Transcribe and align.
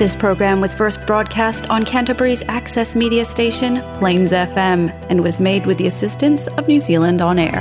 This 0.00 0.16
program 0.16 0.62
was 0.62 0.72
first 0.72 1.06
broadcast 1.06 1.68
on 1.68 1.84
Canterbury's 1.84 2.42
access 2.48 2.96
media 2.96 3.22
station, 3.26 3.82
Plains 3.98 4.32
FM, 4.32 4.88
and 5.10 5.22
was 5.22 5.38
made 5.38 5.66
with 5.66 5.76
the 5.76 5.86
assistance 5.86 6.46
of 6.56 6.66
New 6.66 6.78
Zealand 6.78 7.20
On 7.20 7.38
Air. 7.48 7.60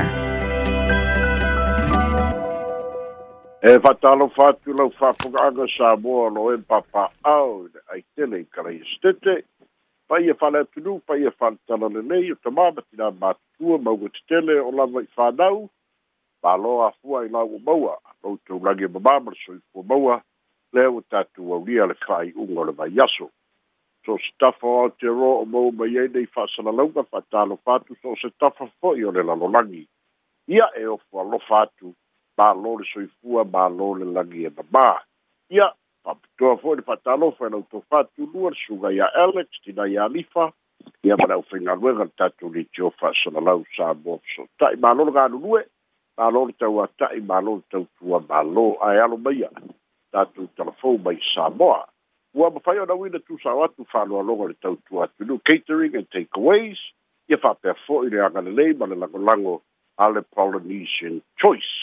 E 3.61 3.71
whatalo 3.85 4.31
whātu 4.37 4.71
lau 4.79 4.87
whāpunganga 5.01 5.67
Samoa 5.77 6.29
lo 6.37 6.45
e 6.53 6.57
papa 6.71 7.03
au 7.35 7.67
ai 7.93 7.99
tele 8.15 8.39
kare 8.55 8.71
i 8.71 8.79
stete. 8.93 9.33
Pai 10.07 10.21
e 10.23 10.31
whale 10.39 10.63
atunu, 10.63 10.95
pai 11.05 11.19
e 11.27 11.33
whantala 11.41 11.91
le 11.97 12.01
nei, 12.13 12.31
o 12.31 12.39
tamama 12.45 12.81
tina 12.89 13.11
mātua 13.19 13.83
mau 13.89 14.07
te 14.15 14.23
tele 14.31 14.55
o 14.63 14.69
lava 14.79 15.03
i 15.03 15.09
whanau. 15.19 15.59
Pāloa 16.47 16.87
afua 16.93 17.25
i 17.27 17.29
lau 17.35 17.45
maua, 17.67 17.97
lau 18.23 18.39
tau 18.47 18.63
langi 18.69 18.87
mamama 18.95 19.35
soi 19.43 19.59
fua 19.73 19.83
maua. 19.95 20.21
le 20.73 20.87
o 20.87 21.01
tatu 21.01 21.41
au 21.53 21.63
lia 21.65 21.85
le 21.85 21.93
fa 21.93 22.23
i 22.25 22.31
unga 22.35 22.63
le 22.63 22.71
vai 22.71 22.89
yaso. 22.95 23.29
So 24.05 24.17
stafa 24.17 24.67
o 24.67 24.89
te 24.89 25.07
ro 25.07 25.41
o 25.41 25.45
mou 25.45 25.71
mai 25.71 25.97
ei 25.97 26.07
nei 26.09 26.25
fa 26.25 26.45
sana 26.55 26.71
launga 26.71 27.03
fa 27.03 27.21
talo 27.31 27.57
fatu 27.65 27.95
so 28.01 28.15
se 28.21 28.29
tafa 28.39 28.67
fo 28.79 28.95
i 28.95 29.03
o 29.05 29.11
le 29.11 29.23
lalo 29.23 29.49
langi. 29.49 29.85
Ia 30.47 30.69
e 30.79 30.85
o 30.87 30.97
fua 30.97 31.23
lo 31.23 31.39
fatu 31.39 31.93
ba 32.37 32.53
lo 32.53 32.77
le 32.77 32.85
soifua 32.93 33.43
ba 33.43 33.67
lo 33.69 33.93
le 33.95 34.05
langi 34.05 34.45
e 34.45 34.49
baba. 34.49 35.01
Ia 35.49 35.69
fa 36.03 36.15
putoa 36.15 36.57
fo 36.61 36.73
i 36.73 36.77
le 36.77 36.81
fa 36.81 36.95
talo 36.97 37.31
fa 37.31 37.47
i 37.47 37.49
lauto 37.49 37.81
fatu 37.89 38.29
lua 38.33 38.51
suga 38.65 38.91
ia 38.91 39.09
Alex 39.13 39.49
tina 39.63 39.87
ia 39.89 40.03
Alifa 40.03 40.51
ia 41.03 41.17
mara 41.17 41.37
o 41.37 41.41
fina 41.41 41.75
luega 41.75 42.03
le 42.03 42.13
tatu 42.17 42.49
li 42.53 42.65
tio 42.69 42.89
fa 42.89 43.11
sana 43.23 43.39
lau 43.41 43.65
sa 43.75 43.93
mo 43.93 44.21
so 44.35 44.45
tai 44.57 44.75
ma 44.79 44.93
lo 44.93 45.03
le 45.09 45.11
ga 45.11 45.27
lulue 45.27 45.63
ma 46.17 46.29
lo 46.29 46.45
le 46.45 46.53
tau 46.55 46.79
atai 46.83 47.19
ma 47.19 47.39
lo 47.41 47.55
le 47.59 47.63
tau 47.69 47.85
tua 47.97 48.21
ma 48.29 48.41
lo 48.43 48.77
ae 48.81 48.99
alo 49.01 49.17
mai 49.17 49.43
ana. 49.43 49.73
tatu 50.11 50.47
telefon 50.57 51.01
mai 51.03 51.19
Samoa. 51.35 51.87
Ua 52.33 52.49
mawhai 52.49 52.79
o 52.79 52.85
nawi 52.85 53.09
na 53.09 53.19
tūsa 53.19 53.53
o 53.53 53.63
atu 53.65 53.85
whanua 53.93 54.21
longa 54.23 54.47
le 54.49 54.53
tau 54.61 54.75
tu 54.87 55.01
atu 55.01 55.25
nu, 55.25 55.39
catering 55.45 55.95
and 55.95 56.09
takeaways, 56.11 56.77
ia 57.29 57.37
whapea 57.37 57.75
fō 57.87 58.03
i 58.05 58.09
le 58.09 58.21
angana 58.25 58.49
lei 58.49 58.73
ma 58.73 58.85
le 58.85 58.95
lango 58.95 59.17
lango 59.19 59.61
a 59.97 60.09
le 60.09 60.21
Polynesian 60.35 61.21
Choice. 61.41 61.75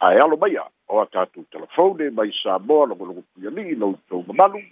Ai 0.00 0.18
alo 0.20 0.36
mai 0.36 0.56
a, 0.58 0.66
o 0.88 1.00
a 1.00 1.06
tatu 1.06 1.44
telefon 1.50 2.00
e 2.00 2.10
mai 2.10 2.32
Samoa 2.42 2.86
longa 2.86 3.04
longa 3.04 3.22
pia 3.34 3.50
li 3.50 3.64
i 3.72 3.76
nou 3.78 3.94
tau 4.08 4.22
mamalu, 4.26 4.62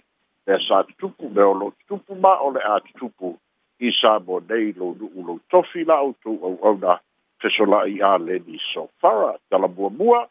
e 0.47 0.51
a 0.51 0.59
sa 0.67 0.83
tupu 0.99 1.29
me 1.29 1.41
o 1.41 1.53
lo 1.53 1.71
tupu 1.87 2.15
ma 2.15 2.35
o 2.43 2.51
le 2.51 2.59
a 2.59 2.79
tupu 2.99 3.35
i 3.79 3.91
Samoa 4.01 4.41
nei 4.49 4.73
lo 4.75 4.93
nu 4.99 5.09
ulo 5.15 5.39
tofi 5.49 5.83
la 5.83 6.01
o 6.03 6.13
tau 6.23 6.35
au 6.43 6.59
au 6.61 6.77
na, 6.77 6.99
Fesola 7.39 7.83
i 7.85 7.99
a 8.01 8.15
Lenny 8.17 8.59
Sofara, 8.73 9.35
tala 9.51 9.67
mua 9.67 9.89
mua, 9.89 10.27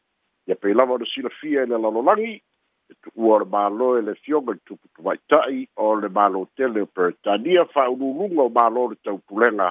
ia 0.49 0.55
pei 0.57 0.75
lava 0.75 0.93
ona 0.95 1.07
silafia 1.15 1.61
i 1.61 1.65
e 1.65 1.67
le 1.71 1.79
lalolagi 1.79 2.33
e 2.91 2.95
tu'ua 3.03 3.35
o 3.37 3.39
le 3.41 3.47
mālō 3.55 3.89
e 3.99 4.03
le 4.07 4.15
fioga 4.25 4.53
i 4.53 4.57
e 4.57 4.61
tuputuvaita'i 4.69 5.61
o 5.85 5.89
le 6.03 6.09
mālō 6.19 6.43
tele 6.57 6.83
o 6.85 6.87
peretania 6.97 7.65
fa'aululuga 7.75 8.43
o 8.45 8.51
mālō 8.59 8.83
le 8.91 8.97
taupulega 9.05 9.71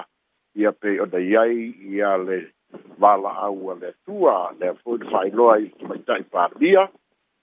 ia 0.62 0.72
pei 0.72 0.98
ona 1.04 1.20
i 1.28 1.36
ai 1.42 1.58
ia 1.94 2.16
le 2.24 2.38
vala'au 2.98 3.70
a 3.72 3.78
le 3.80 3.88
atua 3.94 4.36
lea 4.60 4.74
foi 4.82 4.98
le 4.98 5.06
fa'ailoa 5.12 5.56
i 5.62 5.68
tuvaita'i 5.78 6.24
palia 6.34 6.88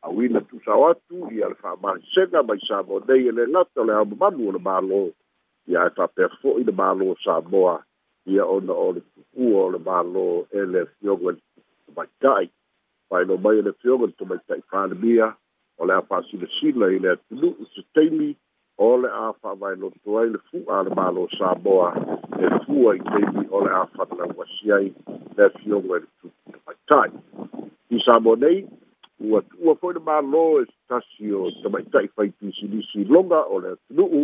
auina 0.07 0.41
tusao 0.49 0.89
atu 0.91 1.31
ia 1.37 1.47
le 1.51 1.55
fa'amalisega 1.61 2.43
mai 2.47 2.59
sa 2.67 2.81
mo 2.87 2.99
nei 3.07 3.27
e 3.27 3.31
le 3.31 3.47
gata 3.53 3.81
o 3.81 3.87
le 3.87 3.93
aomamalu 3.95 4.47
o 4.47 4.51
le 4.51 4.59
mālō 4.67 5.01
ia 5.71 5.87
e 5.87 5.95
fa'apea 5.97 6.27
fo'i 6.43 6.67
le 6.67 6.75
mālō 6.81 7.15
sa 7.23 7.39
moa 7.51 7.79
ia 8.27 8.43
ona 8.45 8.73
o 8.85 8.91
le 8.95 9.01
tu'ua 9.31 9.63
o 9.67 9.71
le 9.73 9.79
mālō 9.87 10.27
e 10.57 10.65
le 10.73 10.83
fioga 10.99 11.31
i 11.31 11.35
e 11.35 11.39
tuputuvaita'i 11.39 12.51
fai 13.11 13.25
lo 13.25 13.35
mai 13.37 13.61
le 13.61 13.73
fiongo 13.77 14.07
to 14.15 14.23
mai 14.25 14.39
tai 14.47 14.63
fai 14.71 14.87
mia 14.95 15.27
o 15.75 15.83
le 15.85 15.93
apa 15.99 16.23
si 16.27 16.37
le 16.39 16.47
sila 16.57 16.87
i 16.95 16.97
le 16.97 17.17
tulu 17.27 17.49
u 17.59 17.63
se 17.75 17.83
teimi 17.93 18.29
o 18.79 18.87
le 19.03 19.09
a 19.11 19.33
fai 19.41 19.55
vai 19.59 19.75
lo 19.75 19.91
tuai 20.03 20.31
le 20.31 20.39
fu 20.47 20.63
a 20.71 20.79
le 20.87 20.95
malo 20.95 21.27
sa 21.37 21.51
boa 21.55 21.91
le 22.39 22.47
fu 22.63 22.87
ai 22.87 23.03
teimi 23.11 23.43
o 23.51 23.59
le 23.65 23.71
a 23.81 23.83
fai 23.95 24.07
la 24.17 24.25
wasiai 24.37 24.87
le 25.35 25.45
fiongo 25.59 25.99
le 25.99 26.07
tu 26.21 26.31
to 26.55 26.59
mai 26.65 26.77
tai 26.87 27.09
i 27.91 27.97
sa 28.07 28.15
bo 28.23 28.31
nei 28.45 28.63
ua 29.27 29.43
tua 29.51 29.75
foi 29.83 29.93
le 29.99 30.01
malo 30.07 30.45
e 30.63 30.63
stasi 30.71 31.27
o 31.35 31.51
to 31.59 31.67
mai 31.75 31.83
tai 31.91 32.07
fai 32.15 32.31
tisi 32.39 32.63
lisi 32.71 33.03
longa 33.11 33.43
o 33.43 33.59
le 33.59 33.75
tulu 33.87 34.05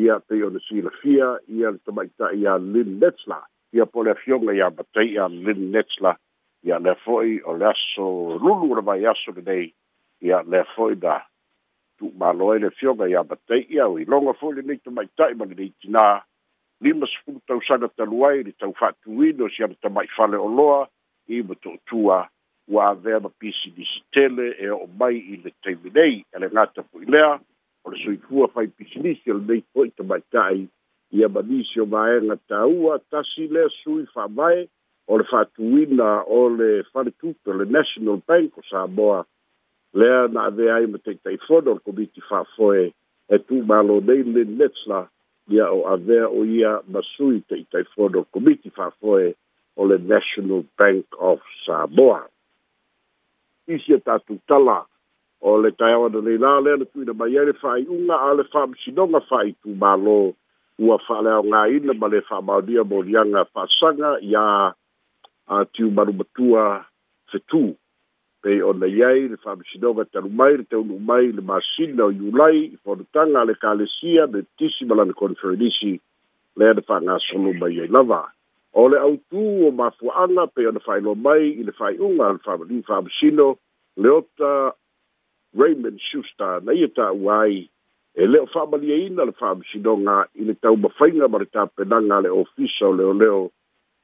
ia 0.00 0.16
te 0.26 0.40
o 0.40 0.48
le 0.56 0.60
sila 0.70 0.88
fia 1.04 1.28
ia 1.58 1.68
le 1.76 1.84
to 1.84 1.92
mai 1.92 2.08
tai 2.16 2.40
a 2.48 2.56
lin 2.56 2.96
netzla 3.04 3.42
ia 3.76 3.84
po 3.84 4.00
le 4.08 4.16
fiongo 4.24 4.56
ia 4.56 4.72
batai 4.80 5.18
a 5.20 5.28
lin 5.36 5.68
netzla 5.76 6.16
ia 6.62 6.78
lea 6.78 6.94
fo'i 7.04 7.40
o 7.44 7.52
le 7.58 7.66
aso 7.66 8.06
lulu 8.42 8.70
o 8.72 8.74
le 8.76 8.82
mai 8.82 9.04
aso 9.06 9.30
lenei 9.36 9.72
ia 10.26 10.38
lea 10.50 10.64
fo'i 10.74 10.94
na 11.02 11.16
tu'umālo 11.98 12.44
ai 12.52 12.60
le 12.62 12.70
fioga 12.78 13.08
iā 13.10 13.22
matei'i 13.26 13.80
au 13.84 13.98
i 13.98 14.04
loga 14.04 14.32
fo'i 14.38 14.54
lenei 14.60 14.78
tamaita'i 14.84 15.34
ma 15.34 15.44
lenei 15.50 15.72
tinā 15.82 16.04
lima 16.84 17.06
sefulu 17.12 17.40
tausaga 17.50 17.88
talu 17.96 18.18
ai 18.28 18.42
le 18.48 18.52
tau 18.62 18.72
fa'atuina 18.78 19.44
o 19.46 19.50
siana 19.56 19.74
tama'ifale 19.82 20.36
oloa 20.46 20.86
i 21.34 21.42
ma 21.46 21.54
to'atua 21.62 22.18
ua 22.72 22.84
avea 22.94 23.18
ma 23.20 23.30
pisinisi 23.42 23.98
tele 24.14 24.46
e 24.64 24.70
o'o 24.70 24.86
mai 25.00 25.16
i 25.34 25.40
le 25.44 25.50
taimi 25.62 25.90
nei 25.94 26.22
e 26.30 26.36
le 26.44 26.48
gata 26.52 26.82
fo'i 26.92 27.06
lea 27.10 27.34
o 27.82 27.90
le 27.90 27.98
soifua 28.04 28.46
fai 28.54 28.68
pisinisi 28.68 29.26
e 29.26 29.34
o 29.34 29.38
lenei 29.40 29.60
fo'i 29.74 29.90
tamaita'i 29.98 30.62
ia 31.12 31.28
manisi 31.28 31.80
o 31.82 31.86
gaega 31.90 32.38
tāua 32.48 33.00
tasi 33.10 33.48
lea 33.50 33.66
sui 33.82 34.06
fa'avae 34.14 34.68
o 35.12 35.18
le 35.18 35.24
fa'atuina 35.28 36.24
o 36.26 36.48
le 36.48 36.70
faletupe 36.92 37.50
o 37.50 37.56
le 37.60 37.66
national 37.78 38.20
bank 38.28 38.56
o 38.58 38.62
samoa 38.70 39.24
lea 39.94 40.28
na 40.32 40.40
ave 40.48 40.66
ai 40.72 40.86
ma 40.88 40.96
taʻitaʻifono 40.98 41.68
o 41.76 41.76
le 41.76 41.82
komiti 41.86 42.20
fa'afoe 42.28 42.84
e 43.28 43.38
tumālo 43.46 43.96
nei 44.08 44.22
le 44.34 44.42
netsa 44.58 44.98
ia 45.52 45.68
o 45.76 45.80
avea 45.94 46.24
o 46.32 46.40
ia 46.56 46.80
masui 46.92 47.44
taʻitaʻifono 47.50 48.08
o 48.08 48.08
le 48.08 48.24
komiti 48.32 48.70
fa'afoe 48.72 49.26
o 49.76 49.82
le 49.90 49.98
national 50.00 50.64
bank 50.80 51.04
of 51.30 51.38
samoa 51.66 52.24
isi 53.68 53.92
e 53.94 54.00
tatou 54.00 54.40
tala 54.48 54.80
o 55.44 55.58
le 55.60 55.70
taeaona 55.76 56.24
leilā 56.24 56.52
lea 56.64 56.76
na 56.80 56.84
tuuina 56.88 57.12
mai 57.12 57.36
ai 57.38 57.46
le 57.52 57.58
fa'ai'uga 57.60 58.16
a 58.16 58.30
le 58.38 58.44
fa'amasinoga 58.48 59.20
fa'aitumālō 59.28 60.16
ua 60.88 60.96
fa'aleaogāina 61.06 61.92
ma 62.00 62.08
le 62.08 62.24
fa'amaonia 62.30 62.80
moliaga 62.88 63.44
fa'asaga 63.52 64.16
iā 64.32 64.72
atiumarumatua 65.60 66.84
fetū 67.32 67.72
pei 68.42 68.62
ona 68.62 68.86
iai 68.86 69.20
le 69.32 69.36
fa'amasinoga 69.44 70.04
talu 70.12 70.28
mai 70.38 70.52
le 70.58 70.64
teulu 70.70 70.94
mai 71.08 71.26
le 71.36 71.42
masina 71.50 72.00
o 72.04 72.10
iulai 72.20 72.56
i 72.74 72.76
fonotaga 72.84 73.36
a 73.40 73.44
le 73.48 73.54
kalesia 73.64 74.22
me 74.32 74.38
tisi 74.58 74.82
ma 74.88 74.94
lana 74.98 75.12
konferenisi 75.22 75.90
lea 76.58 76.72
na 76.76 76.82
fa'agasolo 76.88 77.50
mai 77.60 77.74
ai 77.82 77.88
lava 77.96 78.22
o 78.80 78.88
le 78.90 78.98
autū 79.06 79.42
o 79.68 79.70
mafua'aga 79.80 80.42
pei 80.54 80.66
ona 80.70 80.80
fa'ailoa 80.86 81.16
mai 81.26 81.44
i 81.60 81.62
le 81.66 81.72
fa'ai'uga 81.78 82.22
a 82.28 82.32
le 82.36 82.40
fa'amali'i 82.46 82.80
fa'amasino 82.90 83.46
le 84.02 84.08
ota 84.18 84.52
raymond 85.60 85.98
shuster 86.08 86.54
na 86.66 86.72
ia 86.72 86.88
ta'ua 86.98 87.36
ai 87.46 87.56
e 88.14 88.22
leo 88.32 88.46
fa'amaliaina 88.52 89.22
le 89.28 89.32
fa'amasinoga 89.40 90.16
i 90.34 90.42
le 90.48 90.54
taumafaiga 90.62 91.28
ma 91.28 91.38
le 91.38 91.46
tapenaga 91.56 92.16
le 92.24 92.30
ofisa 92.42 92.84
o 92.86 92.92
leoleo 92.98 93.40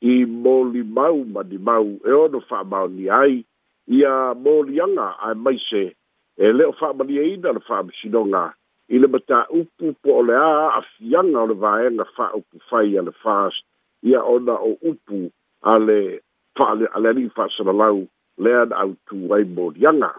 i 0.02 0.24
moli 0.26 0.82
mau 0.82 1.24
ma 1.24 1.42
di 1.42 1.58
mau 1.58 1.98
e 2.04 2.10
ono 2.12 2.40
fa 2.40 2.62
mau 2.64 2.86
ni 2.88 3.08
ai 3.08 3.44
ia 3.86 4.32
moli 4.34 4.78
anga 4.80 5.08
ai 5.18 5.34
mai 5.34 5.58
se 5.68 5.94
e 6.36 6.46
leo 6.52 6.72
fa 6.72 6.92
mali 6.92 7.18
e 7.18 7.26
ina 7.34 7.52
le 7.52 7.60
fa 7.60 7.82
msinonga 7.82 8.54
i 8.88 8.98
le 8.98 9.06
mata 9.06 9.46
upu 9.58 9.84
po 10.02 10.10
ole 10.20 10.32
a 10.36 10.78
a 10.78 10.82
fianga 10.94 11.38
ole 11.40 11.54
vaenga 11.54 12.04
fa 12.16 12.24
upu 12.38 12.58
fai 12.70 12.98
ale 12.98 13.10
fast 13.10 13.64
ia 14.02 14.22
ona 14.24 14.54
o 14.54 14.76
upu 14.90 15.30
ale 15.62 16.20
fa 16.56 16.64
ale 16.70 16.86
ale 16.94 17.12
ni 17.12 17.28
fa 17.28 17.48
sana 17.56 17.72
lau 17.72 18.06
lean 18.38 18.72
au 18.72 18.94
tu 19.06 19.34
ai 19.34 19.44
moli 19.44 19.86
anga 19.86 20.14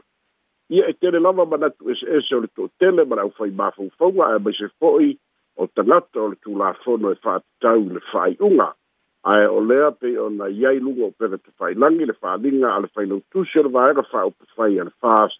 ia 0.70 0.86
e 0.90 0.94
tele 0.94 1.20
lava 1.20 1.46
ma 1.46 1.58
natu 1.58 1.90
es 1.92 2.02
es 2.04 2.32
ole 2.36 2.48
to 2.56 2.68
tele 2.80 3.06
ma 3.08 3.16
rau 3.16 3.30
fai 3.38 3.50
mafau 3.52 3.88
fau 3.98 4.22
a 4.28 4.40
mai 4.40 4.54
se 4.54 4.68
foi 4.80 5.16
o 5.56 5.68
tangata 5.68 6.20
ole 6.20 6.36
tu 6.44 6.56
la 6.58 6.74
fono 6.84 7.12
e 7.12 7.16
fa 7.16 7.40
tau 7.62 7.82
le 7.94 8.00
fai 8.12 8.36
unga 8.40 8.76
ae 9.24 9.46
o 9.48 9.60
lea 9.62 9.92
pei 9.92 10.18
ona 10.18 10.48
iai 10.48 10.80
luga 10.80 11.04
o 11.06 11.12
te 11.28 11.38
tafailagi 11.38 12.06
le 12.06 12.14
faaliga 12.14 12.76
a 12.76 12.80
le 12.80 12.88
failautusi 12.88 13.60
o 13.60 13.64
le 13.64 13.70
vaega 13.70 14.02
fa'aupafai 14.12 14.80
a 14.80 14.84
le 14.88 14.92
fas 15.04 15.32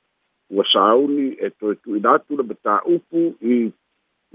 ua 0.52 0.64
sauni 0.74 1.28
e 1.46 1.50
toe 1.50 1.76
tu'ina 1.76 2.12
atu 2.20 2.38
le 2.38 2.44
matā'upu 2.50 3.22
i 3.40 3.56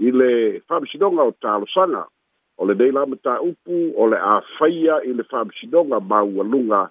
i 0.07 0.11
le 0.11 0.59
fa'amasinoga 0.67 1.21
o 1.29 1.33
talosaga 1.41 2.03
o 2.59 2.65
lenei 2.65 2.91
la 2.91 3.05
matā'upu 3.11 3.77
o 3.93 4.03
le 4.11 4.17
āfaia 4.35 4.95
i 5.09 5.13
le 5.13 5.23
fa'amasinoga 5.29 5.99
maualuga 5.99 6.81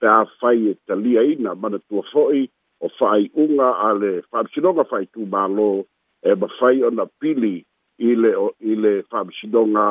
pe 0.00 0.06
āfai 0.06 0.58
e 0.72 0.74
taliaina 0.86 1.54
manatua 1.62 2.02
fo'i 2.12 2.44
o 2.84 2.88
fa'ai'uga 2.98 3.68
a 3.88 3.92
le 4.02 4.12
fa'amasinoga 4.30 4.84
fa'aitumālō 4.92 5.70
e 6.28 6.36
mafai 6.44 6.82
ona 6.86 7.04
pili 7.20 7.56
i 8.08 8.12
le 8.20 8.32
i 8.70 8.74
le 8.84 8.94
fa'amasinoga 9.10 9.86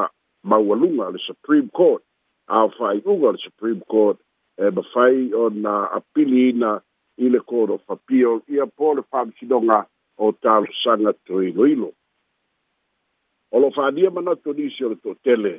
maualuga 0.53 1.09
le 1.13 1.17
supreme 1.27 1.69
court 1.79 2.03
a 2.47 2.69
fai 2.69 3.01
unga 3.05 3.31
le 3.31 3.37
Supreme 3.37 3.81
Court 3.87 4.17
e 4.57 4.69
ma 4.71 4.81
fai 4.93 5.33
o 5.33 5.49
na 5.49 5.85
apili 5.93 6.49
ina 6.49 6.81
i 7.17 7.29
le 7.29 7.39
koro 7.39 7.77
fapio 7.77 8.41
i 8.49 8.59
a 8.59 8.65
po 8.67 8.93
le 8.93 9.03
whamsidonga 9.11 9.85
o 10.17 10.31
tāru 10.33 10.71
sanga 10.83 11.13
tō 11.27 11.41
ilo 11.47 11.65
ilo. 11.67 11.91
O 13.51 13.59
lo 13.59 13.69
whānia 13.69 14.09
mana 14.13 14.33
tō 14.43 14.53
nisi 14.57 14.83
o 14.85 14.89
le 14.91 14.95
tō 14.97 15.13
tele, 15.23 15.51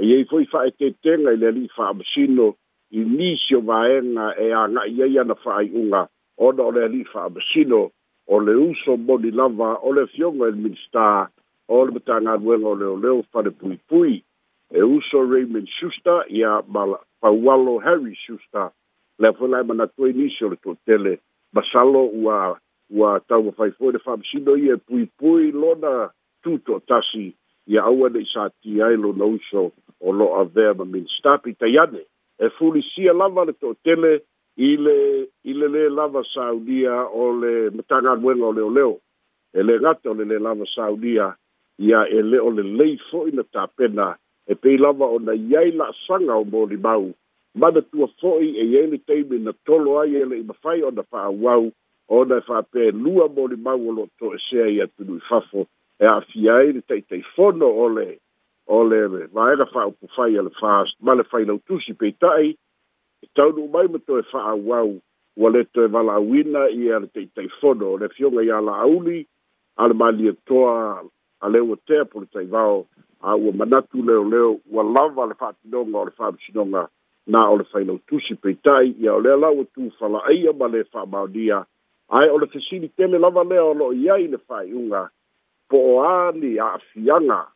e 0.00 0.06
iei 0.06 0.24
fai 0.24 0.44
fai 0.46 0.70
te 0.72 0.94
tenga 1.02 1.32
i 1.32 1.38
le 1.40 1.50
li 1.50 1.68
whamsino 1.76 2.52
i 2.90 3.00
nisi 3.04 3.54
o 3.54 3.60
vaenga 3.60 4.34
e 4.44 4.50
a 4.52 4.66
ngā 4.72 4.86
iei 4.96 5.18
ana 5.20 5.34
fai 5.44 5.70
unga 5.70 6.06
o 6.36 6.50
na 6.52 6.62
o 6.62 6.70
le 6.74 6.88
li 6.88 7.04
whamsino 7.14 7.86
o 8.26 8.38
le 8.40 8.54
uso 8.70 8.96
moni 8.96 9.30
lava 9.30 9.74
o 9.86 9.92
le 9.92 10.06
fionga 10.06 10.48
il 10.48 10.56
minister 10.56 11.28
o 11.68 11.84
le 11.84 11.92
mtanga 11.96 12.36
nuenga 12.36 12.68
o 12.68 12.74
leo 12.74 12.96
leo 12.96 13.22
whare 13.32 13.50
pui 13.50 13.76
pui 13.88 14.22
e 14.74 14.82
uso 14.82 15.22
Raymond 15.24 15.68
Schuster 15.68 16.26
ia 16.28 16.62
Paualo 17.20 17.76
Harry 17.78 18.16
Schuster 18.18 18.72
le 19.18 19.32
fo 19.34 19.46
la 19.46 19.62
mana 19.62 19.86
to 19.86 20.06
inicio 20.08 20.48
le 20.50 20.56
totele 20.58 21.20
basalo 21.52 22.10
ua 22.12 22.58
ua 22.90 23.20
tau 23.28 23.52
fai 23.52 23.70
fo 23.70 23.92
de 23.92 23.98
fam 24.02 24.20
sino 24.26 24.56
ia 24.58 24.74
e 24.74 24.76
pui 24.78 25.06
pui 25.16 25.52
lona 25.54 26.10
tuto 26.42 26.82
tasi 26.90 27.30
ia 27.70 27.82
aua 27.86 28.10
de 28.10 28.24
sa 28.26 28.50
ti 28.62 28.82
ai 28.82 28.96
lo 28.98 29.12
no 29.14 29.38
so 29.48 29.70
o 30.02 30.10
lo 30.10 30.34
a 30.42 30.44
ver 30.44 30.74
ma 30.74 30.84
min 30.84 31.06
stapi 31.06 31.54
tayane 31.54 32.02
e 32.42 32.50
fuli 32.58 32.82
sia 32.82 33.12
lava 33.14 33.44
le 33.46 33.54
totele 33.54 34.26
ile 34.58 35.30
ile 35.46 35.66
le 35.70 35.88
lava 35.88 36.22
saudia 36.34 37.06
o 37.14 37.30
le 37.40 37.70
matanga 37.70 38.18
wenga 38.18 38.46
e 38.50 38.50
o 38.50 38.52
le 38.58 38.62
oleo 38.62 38.98
e 39.54 39.62
le 39.62 39.78
gato 39.78 40.12
le 40.18 40.24
le 40.26 40.38
lava 40.42 40.66
saudia 40.74 41.30
ia 41.78 42.02
ele 42.10 42.38
o 42.42 42.50
le 42.50 42.62
leifo 42.78 43.28
ina 43.30 43.44
tapena 43.46 44.18
ta 44.18 44.18
e 44.46 44.54
pei 44.54 44.76
lava 44.76 45.04
o 45.06 45.18
na 45.18 45.32
iai 45.32 45.70
la 45.72 45.86
asaga 45.92 46.34
o 46.36 46.44
molimau 46.44 47.14
ma 47.60 47.68
na 47.70 47.80
tua 47.82 48.06
fo'i 48.20 48.48
e 48.60 48.64
iai 48.74 48.86
le 48.92 48.98
taimi 49.08 49.38
na 49.38 49.52
tolo 49.66 49.90
ai 50.00 50.16
e 50.20 50.24
le'i 50.24 50.42
mafai 50.44 50.82
ona 50.82 51.02
fa'auau 51.10 51.72
ona 52.18 52.36
e 52.38 52.42
fa'apelua 52.48 53.28
molimau 53.36 53.80
o 53.88 53.92
lo'o 53.96 54.08
to'esea 54.20 54.66
ia 54.76 54.86
tunui 54.94 55.20
fafo 55.28 55.60
e 55.98 56.04
a'afia 56.10 56.52
e 56.62 56.82
ai 56.88 57.02
le 57.14 57.64
ole 57.64 58.20
ole 58.68 58.96
le 58.96 59.00
o 59.00 59.08
le 59.16 59.26
vaega 59.32 59.66
fa'aupufai 59.66 60.36
a 60.38 60.42
le 60.42 60.52
fas 60.60 60.88
ma 61.04 61.14
le 61.14 61.24
failautusi 61.24 61.94
peita'i 61.96 62.48
e 63.24 63.26
taunu'u 63.36 63.68
mai 63.74 63.86
ma 63.88 63.98
toe 64.06 64.22
fa'auau 64.32 64.90
ua 65.40 65.48
lē 65.54 65.62
toe 65.72 65.86
vala'auina 65.94 66.68
ia 66.68 67.00
le 67.00 67.08
taʻitaifono 67.16 67.84
o 67.96 67.96
le 67.96 68.08
fioga 68.16 68.40
iā 68.44 68.58
la'auli 68.60 69.24
a 69.80 69.88
le 69.88 69.94
malietoa 69.94 71.00
a 71.40 71.46
le 71.52 71.60
ua 71.68 71.76
tea 71.86 72.04
politaivao 72.04 72.84
aua 73.24 73.48
ah, 73.50 73.56
manatu 73.56 74.02
leoleo 74.02 74.58
ua 74.70 74.82
lava 74.84 75.26
le 75.26 75.34
fa'atinoga 75.34 75.98
o 75.98 76.04
le 76.04 76.10
fa'amasinoga 76.10 76.88
na 77.26 77.48
o 77.50 77.56
le 77.56 77.98
tusi 78.06 78.34
peitai 78.34 78.94
ia 79.00 79.14
o 79.14 79.20
lea 79.20 79.36
la 79.36 79.50
ua 79.50 79.64
tufala'aia 79.64 80.52
ma 80.52 80.68
le 80.68 80.84
fa'amaonia 80.84 81.64
ae 82.10 82.28
o 82.30 82.38
le 82.38 82.46
fesili 82.46 82.88
tele 82.88 83.18
lava 83.18 83.44
lea 83.44 83.64
o 83.64 83.72
lo'o 83.74 83.92
i 83.92 84.10
ai 84.10 84.26
le 84.28 84.36
faaiʻuga 84.36 85.08
po 85.70 85.76
o 85.96 86.04
ani 86.04 86.58
a'afiaga 86.60 87.46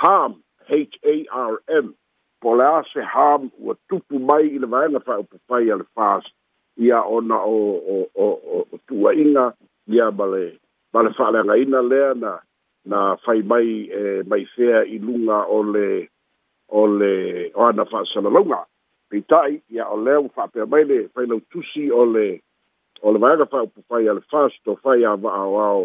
harm 0.00 0.34
h 0.64 0.96
a 1.04 1.44
r 1.44 1.60
m 1.82 1.92
po 2.40 2.56
le 2.56 2.64
a 2.64 2.82
se 2.92 3.00
ham 3.04 3.50
ua 3.60 3.76
tupu 3.88 4.18
mai 4.18 4.48
i 4.48 4.58
le 4.58 4.66
vaega 4.66 4.98
fa'aupapai 5.04 5.70
a 5.70 5.76
le 5.76 5.84
fas 5.94 6.24
ia 6.80 7.04
ona 7.04 7.36
o 7.44 7.56
o 7.84 7.98
o 8.16 8.26
o 8.72 8.76
tu'ua'iga 8.88 9.52
ia 9.92 10.08
ma 10.10 10.24
le 10.26 10.56
ma 10.94 11.02
le 11.04 11.10
fa'aleagaina 11.12 11.82
lea 11.84 12.14
na 12.16 12.40
na 12.88 12.98
fai 13.24 13.40
mai 13.52 13.70
e 14.00 14.22
mai 14.30 14.42
fea 14.56 14.80
i 14.84 14.96
lunga 14.98 15.38
o 15.44 15.58
le 15.74 15.88
o 16.68 16.86
le 16.98 17.12
o 17.54 17.60
ana 17.68 17.84
fa'asalalauga 17.84 18.60
peitai 19.08 19.60
ia 19.68 19.84
o 19.92 19.96
lea 19.96 20.18
fa 20.34 20.46
pe 20.52 20.64
mai 20.72 20.84
le 20.88 20.98
fai 21.12 21.26
failau 21.26 21.40
tusi 21.50 21.84
o 21.92 22.04
le 22.14 22.40
o 23.04 23.12
le 23.12 23.18
vaega 23.24 23.44
fa'aupufai 23.52 24.08
a 24.08 24.12
le 24.16 24.22
fast 24.32 24.62
o 24.72 24.76
fai 24.84 25.04
a 25.04 25.12
va'aoao 25.24 25.82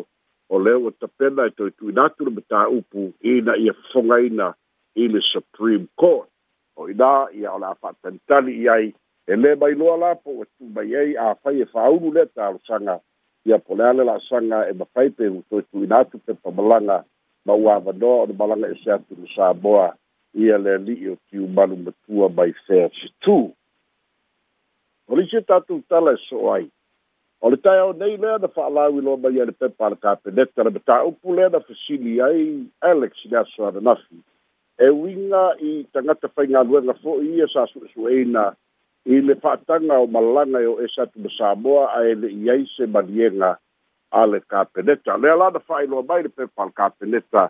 o 0.54 0.60
lea 0.64 0.78
ua 0.84 0.92
tapena 1.00 1.46
e 1.52 1.56
toetuina 1.58 2.04
atu 2.06 2.24
leme 2.26 2.42
tāupu 2.54 3.02
ina 3.34 3.54
ia 3.64 3.74
fofogaina 3.80 4.48
i 4.96 5.08
le 5.12 5.20
supreme 5.32 5.88
court 6.00 6.30
o 6.76 6.88
inā 6.94 7.28
ia 7.36 7.52
o 7.52 7.60
la 7.60 7.74
a 7.76 7.80
fa'atalitali 7.84 8.56
i 8.64 8.70
ai 8.76 8.88
e 9.28 9.34
lē 9.42 9.58
mailoa 9.60 9.98
la 9.98 10.16
po 10.16 10.40
ua 10.40 10.46
tumai 10.56 10.96
ai 10.96 11.12
fai 11.44 11.62
e 11.62 11.66
fa'aulu 11.66 12.14
lea 12.16 12.26
talosaga 12.36 13.00
ia 13.46 13.60
pole 13.60 13.84
ana 13.88 14.04
laasaga 14.06 14.70
e 14.70 14.74
mafai 14.74 15.10
pe 15.10 15.28
hutoetuina 15.28 15.98
atu 16.00 16.18
pe 16.26 16.34
pamalaga 16.34 17.04
ma 17.46 17.54
ua 17.54 17.76
avanoa 17.76 18.22
o 18.22 18.26
le 18.26 18.34
malaga 18.40 18.68
ese 18.72 18.90
atu 18.96 19.14
ma 19.22 19.28
saboa 19.36 19.88
ia 20.44 20.58
le 20.58 20.72
ali'i 20.76 21.10
o 21.12 21.16
tiumalu 21.30 21.76
matua 21.86 22.30
mai 22.38 22.52
fersi 22.68 23.08
tu 23.24 23.54
polisi 25.08 25.40
tatou 25.48 25.80
tala 25.90 26.12
e 26.12 26.18
so'o 26.30 26.54
ai 26.56 26.68
o 27.42 27.50
le 27.50 27.58
tae 27.58 27.80
ao 27.80 27.94
nei 27.94 28.18
lea 28.18 28.38
na 28.40 28.48
fa'alau 28.48 28.96
i 28.98 29.02
loa 29.06 29.18
mai 29.18 29.34
ia 29.36 29.46
le 29.46 29.52
pepa 29.60 29.86
ana 29.88 29.96
kapeneta 30.04 30.64
le 30.64 30.70
mataupu 30.78 31.34
lea 31.36 31.50
na 31.50 31.60
fasili 31.60 32.22
ai 32.22 32.40
alex 32.90 33.14
leaso 33.32 33.68
ananafi 33.68 34.18
e 34.78 34.88
uiga 34.90 35.44
i 35.62 35.84
tagata 35.94 36.28
faigaluega 36.36 36.94
fo'i 37.04 37.28
ia 37.38 37.44
e 37.46 37.52
sa 37.54 37.68
su'esu'eina 37.68 38.44
su 38.48 38.52
e 38.52 38.52
e 38.52 38.63
i 39.06 39.20
le 39.22 39.36
fa'atanga 39.36 39.96
o 40.04 40.08
malanga 40.08 40.60
e 40.64 40.66
o 40.66 40.76
esa 40.86 41.02
atu 41.04 41.20
ma 41.24 41.30
samoa 41.38 41.86
ae 42.00 42.14
le'i 42.16 42.50
ai 42.52 42.64
se 42.76 42.86
maliega 42.88 43.52
a 44.12 44.22
le 44.32 44.40
kapeneta 44.52 45.18
lea 45.22 45.36
lana 45.40 45.60
fa'ailoa 45.68 46.04
mai 46.08 46.24
le 46.24 46.30
pepa 46.30 46.66
le 46.66 46.72
kapeneta 46.72 47.44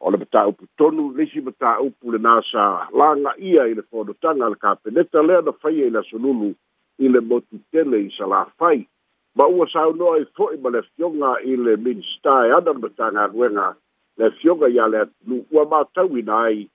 o 0.00 0.10
le 0.10 0.16
mataupu 0.22 0.66
tonu 0.78 1.02
leisi 1.18 1.40
mataupu 1.46 2.04
lenā 2.14 2.42
sa 2.50 2.64
laga'ia 2.98 3.62
i 3.70 3.74
le 3.78 3.82
fonotaga 3.90 4.46
a 4.46 4.50
le 4.50 4.56
kapeneta 4.64 5.22
lea 5.22 5.40
na 5.46 5.52
faia 5.52 5.84
e 5.86 5.86
i 5.86 5.90
le 5.94 5.98
asolulu 6.00 6.50
i 6.98 7.06
le 7.08 7.20
motu 7.20 7.56
tele 7.70 7.96
i 8.08 8.10
salafai 8.18 8.82
ma 9.38 9.46
ua 9.46 9.66
saunoa 9.72 10.14
ai 10.16 10.22
e 10.26 10.30
fo'i 10.34 10.56
ma 10.58 10.70
le 10.74 10.78
afioga 10.82 11.36
i 11.44 11.56
le 11.56 11.76
minista 11.86 12.34
e 12.48 12.50
ana 12.58 12.72
le 12.72 12.80
matagaluega 12.82 13.76
le 14.18 14.24
afioga 14.26 14.66
iā 14.74 14.90
le 14.90 14.98
atulu 15.06 15.36
ua 15.54 15.64
matau 15.70 16.18
inā 16.18 16.40
ai 16.50 16.66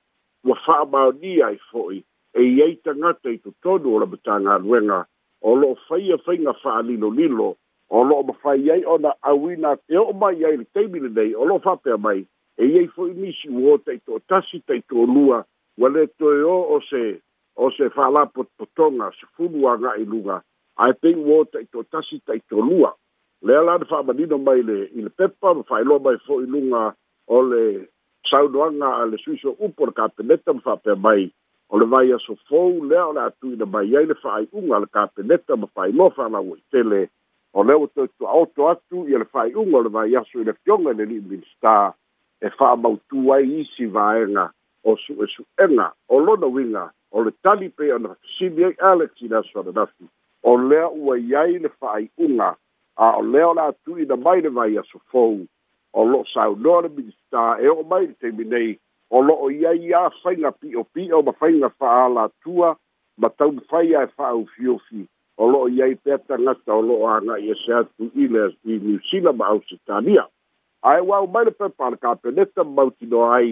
ua 0.48 0.56
fa'amaonia 0.66 1.46
ai 1.52 1.58
fo'i 1.70 2.00
e 2.34 2.42
iai 2.42 2.76
tagata 2.76 3.30
i 3.30 3.38
totonu 3.38 3.96
o 3.96 4.00
lamatagaluega 4.00 5.06
o 5.42 5.56
lo'o 5.56 5.76
faia 5.88 6.18
faiga 6.18 6.54
fa'alilolilo 6.64 7.56
o 7.90 8.04
lo'o 8.04 8.24
mafai 8.24 8.70
ai 8.72 8.84
ona 8.86 9.12
auina 9.22 9.76
te 9.88 9.96
o'o 9.98 10.14
mai 10.14 10.44
ai 10.46 10.58
le 10.58 10.66
taimi 10.74 11.00
lenei 11.00 11.36
o 11.36 11.44
lo'o 11.46 11.60
fa'apea 11.60 11.98
mai 11.98 12.26
e 12.58 12.66
iai 12.66 12.88
fo'i 12.96 13.14
nisi 13.14 13.48
uō 13.50 13.74
taʻitoʻatasi 13.86 14.62
taʻitolua 14.68 15.44
ua 15.80 15.90
lē 15.90 16.08
toe 16.20 16.40
ō 16.44 16.60
o 16.76 16.80
se 16.90 17.20
o 17.56 17.70
se 17.72 17.90
fa'alapotopotoga 17.90 19.12
sefulu 19.20 19.68
aga'i 19.68 20.06
luga 20.06 20.42
ae 20.78 20.94
pei 21.02 21.16
uō 21.16 21.44
taʻitoʻatasi 21.52 22.22
taʻitolua 22.28 22.94
lea 23.44 23.62
la 23.66 23.76
ona 23.76 23.86
fa'amanino 23.92 24.38
mai 24.38 24.64
le 24.64 24.80
i 24.96 25.02
le 25.04 25.10
pepa 25.10 25.54
ma 25.54 25.64
fa'aeloa 25.68 26.00
mai 26.00 26.16
fo'i 26.28 26.48
luga 26.48 26.94
o 27.28 27.42
le 27.44 27.88
saunoaga 28.30 28.88
a 29.04 29.06
le 29.06 29.18
suiso 29.18 29.50
upu 29.60 29.84
o 29.84 29.86
le 29.86 29.92
kapeneta 29.92 30.54
ma 30.54 30.62
fa'apea 30.62 30.96
mai 30.96 31.32
o 31.72 31.78
le 31.78 31.86
vai 31.86 32.12
aso 32.12 32.36
fou 32.50 32.84
lea 32.84 33.06
o 33.08 33.14
le 33.16 33.22
atuina 33.22 33.66
mai 33.66 33.96
ai 33.96 34.06
le 34.06 34.14
fa'ai'uga 34.24 34.80
le 34.84 34.88
kapeneta 34.92 35.56
ma 35.56 35.68
failofa 35.74 36.26
alau 36.28 36.50
i 36.58 36.64
tele 36.72 37.06
o 37.54 37.64
lea 37.64 37.78
ua 37.80 37.88
toetua'oto 37.96 38.68
atu 38.74 39.08
ia 39.10 39.18
le 39.20 39.26
fa'ai'uga 39.32 39.78
o 39.80 39.84
le 39.88 39.90
vai 39.90 40.12
aso 40.20 40.42
i 40.42 40.44
le 40.44 40.54
fioga 40.64 40.92
i 40.92 40.96
le 41.00 41.06
li'i 41.06 41.22
minista 41.24 41.94
e 42.44 42.50
fa'amautū 42.58 43.24
ai 43.36 43.48
isi 43.64 43.86
vaega 43.86 44.50
o 44.84 44.98
su'esu'ega 45.04 45.88
o 46.12 46.20
lona 46.20 46.48
uiga 46.52 46.90
o 47.16 47.24
le 47.24 47.32
tali 47.42 47.70
pei 47.70 47.96
ona 47.96 48.12
fasili 48.20 48.66
ai 48.68 48.76
alex 48.92 49.16
i 49.24 49.32
le 49.32 49.38
aso 49.40 49.64
ananafi 49.64 50.06
o 50.44 50.58
lea 50.58 50.90
ua 50.92 51.16
i 51.20 51.32
ai 51.36 51.56
le 51.58 51.72
fa'ai'uga 51.80 52.52
a 53.00 53.16
o 53.16 53.24
lea 53.32 53.48
o 53.48 53.54
le 53.56 53.64
atuina 53.72 54.20
mai 54.20 54.42
le 54.42 54.52
vai 54.60 54.76
aso 54.78 55.00
fou 55.08 55.40
o 55.96 56.04
lo'o 56.06 56.28
saunoa 56.34 56.82
le 56.82 56.90
minista 56.98 57.56
e 57.64 57.68
o'o 57.68 57.84
mai 57.88 58.08
le 58.08 58.14
taimi 58.20 58.44
nei 58.46 58.80
o 59.12 59.22
lo'o 59.22 59.50
ia 59.52 59.74
ia 59.76 60.10
faiga 60.24 60.52
pi'opi'o 60.56 61.22
ma 61.22 61.32
faiga 61.36 61.70
fa'alatua 61.80 62.70
ma 63.22 63.30
taumafai 63.38 63.90
ae 64.02 64.08
fa'aufiofi 64.18 65.00
o 65.42 65.48
lo'o 65.52 65.68
ia 65.76 65.86
i 65.92 65.96
pea 66.04 66.18
tagata 66.28 66.72
o 66.74 66.82
lo'o 66.90 67.08
aga'i 67.16 67.50
ese 67.54 67.74
atu 67.82 68.08
i 68.16 68.26
le 68.34 68.46
i 68.72 68.78
niusila 68.86 69.34
ma 69.40 69.46
ausitalia 69.54 70.24
ae 70.92 71.00
ua 71.08 71.18
au 71.18 71.28
mai 71.34 71.46
le 71.46 71.52
pepale 71.52 71.98
kapeneta 72.00 72.64
mautinoa 72.64 73.36
ai 73.38 73.52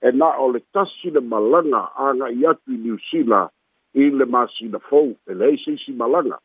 e 0.00 0.08
na 0.12 0.28
o 0.44 0.46
le 0.52 0.60
tasi 0.74 1.10
le 1.10 1.20
malaga 1.20 1.82
aga'i 2.08 2.46
atu 2.50 2.70
i 2.74 2.78
niusila 2.84 3.48
i 4.02 4.10
le 4.14 4.24
masina 4.24 4.78
fou 4.88 5.08
e 5.30 5.34
leai 5.34 5.58
se 5.64 5.72
isi 5.74 5.92
malaga 5.92 6.38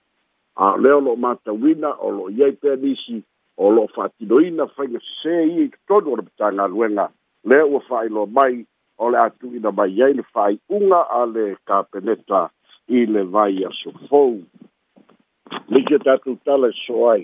a 0.56 0.72
lea 0.82 0.98
o 0.98 1.02
lo'o 1.06 1.16
matauina 1.16 1.90
o 2.02 2.08
lo'o 2.18 2.28
iai 2.40 2.58
pea 2.62 2.76
nisi 2.82 3.22
o 3.62 3.70
lo'o 3.70 3.88
fa'atinoina 3.96 4.66
faiga 4.74 5.00
sesē 5.08 5.38
ia 5.54 5.64
i 5.68 5.70
totonu 5.88 6.14
o 6.18 6.20
le 6.22 6.26
matagaluega 6.32 7.08
le 7.46 7.64
ua 7.64 7.80
fa'ailoa 7.86 8.26
mai 8.26 8.66
o 8.98 9.10
le 9.10 9.18
atu'ina 9.18 9.72
mai 9.72 10.02
ai 10.02 10.14
le 10.14 10.24
fa'ai'uga 10.34 11.00
a 11.20 11.26
le 11.26 11.56
kapeneta 11.68 12.50
i 12.88 13.06
le 13.06 13.24
vai 13.24 13.66
asofou 13.70 14.32
leike 15.70 15.98
tatou 16.06 16.34
tala 16.46 16.68
e 16.74 16.76
so 16.86 17.10
ai 17.10 17.24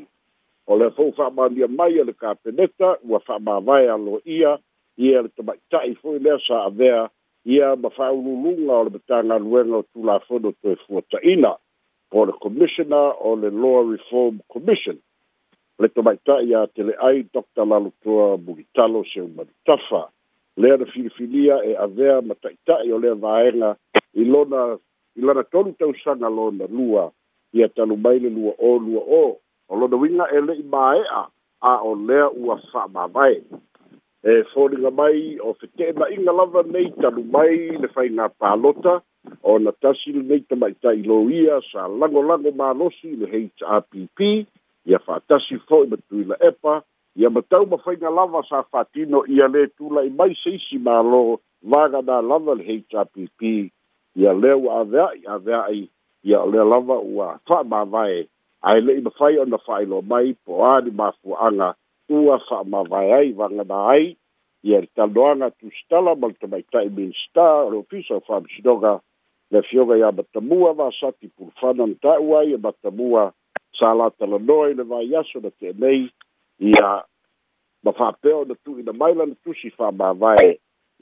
o 0.67 0.77
le 0.77 0.89
fou 0.95 1.11
fa'amalia 1.17 1.67
mai 1.67 1.97
e 2.01 2.03
le 2.03 2.13
kapeneta 2.13 2.87
ua 3.09 3.19
fa'amāvae 3.19 3.89
alo 3.93 4.21
ia 4.25 4.57
ia 4.97 5.21
le 5.25 5.29
tama'ita'i 5.35 5.95
fo'i 6.01 6.19
lea 6.19 6.37
sa 6.47 6.63
avea 6.69 7.09
ia 7.45 7.75
ma 7.75 7.89
fa'aululuga 7.89 8.73
o 8.77 8.83
le 8.83 8.91
matagaluega 8.97 9.75
o 9.81 9.83
tulafono 9.93 10.53
toe 10.61 10.75
fuataʻina 10.85 11.51
po 12.11 12.25
le 12.25 12.33
commissioner 12.43 13.13
o 13.27 13.35
le 13.41 13.49
law 13.49 13.81
reform 13.89 14.37
commission 14.53 14.97
le 15.79 15.87
to 15.93 16.01
mai 16.05 16.15
ta 16.27 16.35
ia 16.49 16.61
te 16.73 16.81
le 16.89 16.93
ai 17.07 17.17
dr 17.33 17.65
lalo 17.71 17.89
to 18.03 18.13
bugitalo 18.43 19.01
se 19.11 19.21
ma 19.35 19.43
tafa 19.65 20.03
le 20.59 20.67
ada 20.73 20.85
filifilia 20.93 21.55
e 21.69 21.71
avea 21.85 22.15
ma 22.27 22.35
ta 22.41 22.75
ia 22.87 22.95
o 22.95 23.01
le 23.03 23.11
vaenga 23.23 23.69
i 24.21 24.23
lona 24.33 24.61
i 25.17 25.21
lona 25.27 25.43
ton 25.53 25.69
tau 25.79 25.93
sanga 26.03 26.29
lona 26.37 26.65
lua 26.77 27.03
ia 27.57 27.67
talu 27.75 27.95
mai 28.03 28.19
le 28.23 28.29
lua 28.37 28.51
o 28.67 28.69
lua 28.85 28.99
o 29.23 29.23
o 29.69 29.73
lona 29.79 29.95
winga 30.01 30.25
e 30.37 30.39
le 30.47 30.53
i 30.63 30.65
maea 30.73 31.21
a 31.71 31.73
o 31.89 31.91
lea 32.07 32.27
ua 32.41 32.55
fa 32.71 32.83
ma 32.93 33.03
mai 33.15 33.35
e 34.29 34.31
fōringa 34.53 34.91
mai 34.99 35.37
o 35.47 35.49
fete 35.59 35.85
na 35.99 36.05
inga 36.15 36.31
lava 36.39 36.61
nei 36.73 36.89
talu 37.01 37.23
mai 37.33 37.55
le 37.81 37.87
fai 37.95 38.09
ngā 38.17 38.25
pālota 38.39 38.93
o 39.49 39.51
na 39.63 39.71
tasil 39.81 40.17
nei 40.29 40.41
tamaita 40.49 40.89
i 41.01 41.03
loia 41.11 41.55
sa 41.71 41.81
lango 41.99 42.21
lango 42.29 42.51
mālosi 42.61 43.09
le 43.19 43.25
HRPP 43.45 44.19
ia 44.85 44.99
fa'atasi 44.99 45.57
fo'i 45.69 45.87
ma 45.89 45.97
tuila 46.09 46.35
epa 46.41 46.81
ia 47.19 47.29
matau 47.29 47.65
ma 47.69 47.77
faiga 47.77 48.09
lava 48.09 48.41
sa 48.49 48.63
fa'atino 48.63 49.23
ia 49.29 49.47
lē 49.47 49.67
tula'i 49.77 50.09
mai 50.09 50.33
se 50.43 50.49
isi 50.57 50.77
mālō 50.81 51.39
vagana 51.71 52.21
lava 52.25 52.55
le 52.57 52.63
hpp 52.65 53.69
ia 54.17 54.33
lea 54.33 54.57
ua 54.57 54.79
aveai 54.81 55.19
aveai 55.27 55.83
ia 56.25 56.39
o 56.41 56.49
lea 56.51 56.63
lava 56.65 56.97
ua 56.99 57.37
fa'amāvae 57.49 58.25
ae 58.65 58.79
le'i 58.81 59.01
mafai 59.05 59.37
ona 59.43 59.57
fa'ailo 59.61 60.01
mai 60.01 60.33
po 60.45 60.65
ali 60.65 60.89
mafua'aga 60.91 61.73
ua 62.09 62.39
fa'amāvae 62.49 63.13
ai 63.19 63.29
vagana 63.37 63.77
ai 63.93 64.17
ia 64.65 64.81
le 64.81 64.87
taloaga 64.97 65.49
tusitala 65.61 66.15
ma 66.17 66.27
le 66.33 66.37
tamaita'i 66.41 66.89
minista 66.89 67.45
o 67.65 67.69
le 67.69 67.77
ofisa 67.85 68.15
o 68.17 68.21
fa'amasinoga 68.25 68.97
le 69.53 69.61
fioga 69.69 69.95
iā 70.01 70.09
matamua 70.15 70.73
vasati 70.73 71.27
pulufana 71.37 71.85
na 71.85 71.95
ta'u 72.01 72.33
ai 72.39 72.53
e 72.57 72.59
matamua 72.61 73.29
sa 73.81 73.95
la 73.97 74.09
tala 74.11 74.37
noi 74.37 74.73
le 74.77 74.83
vai 74.91 75.03
yaso 75.11 75.37
na 75.41 75.49
te 75.59 75.67
nei 75.81 76.01
ia 76.69 76.89
ma 77.83 77.91
fa 77.97 78.07
peo 78.21 78.39
na 78.45 78.53
tu 78.63 78.77
ina 78.79 78.93
maila 78.93 79.23
na 79.25 79.35
tu 79.43 79.51
si 79.61 79.69
fa 79.77 79.87
ma 79.99 80.07
vai 80.21 80.47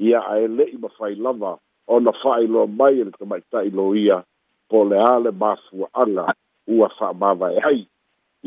ia 0.07 0.19
a 0.24 0.33
ele 0.48 0.63
i 0.63 0.77
ma 0.79 0.88
fai 0.98 1.13
lava 1.25 1.57
o 1.88 1.95
na 2.05 2.12
fa 2.24 2.31
i 2.43 2.48
lo 2.48 2.62
mai 2.79 2.93
ele 3.03 3.12
ka 3.19 3.25
mai 3.31 3.41
ta 3.51 3.59
i 3.67 3.71
lo 3.77 3.86
ia 4.05 4.17
po 4.71 4.83
le 4.89 4.95
ale 5.13 5.29
ma 5.41 5.51
fua 5.67 5.88
anga 6.03 6.25
ua 6.75 6.88
fa 6.98 7.07
ma 7.19 7.33
vai 7.41 7.59
hai 7.65 7.79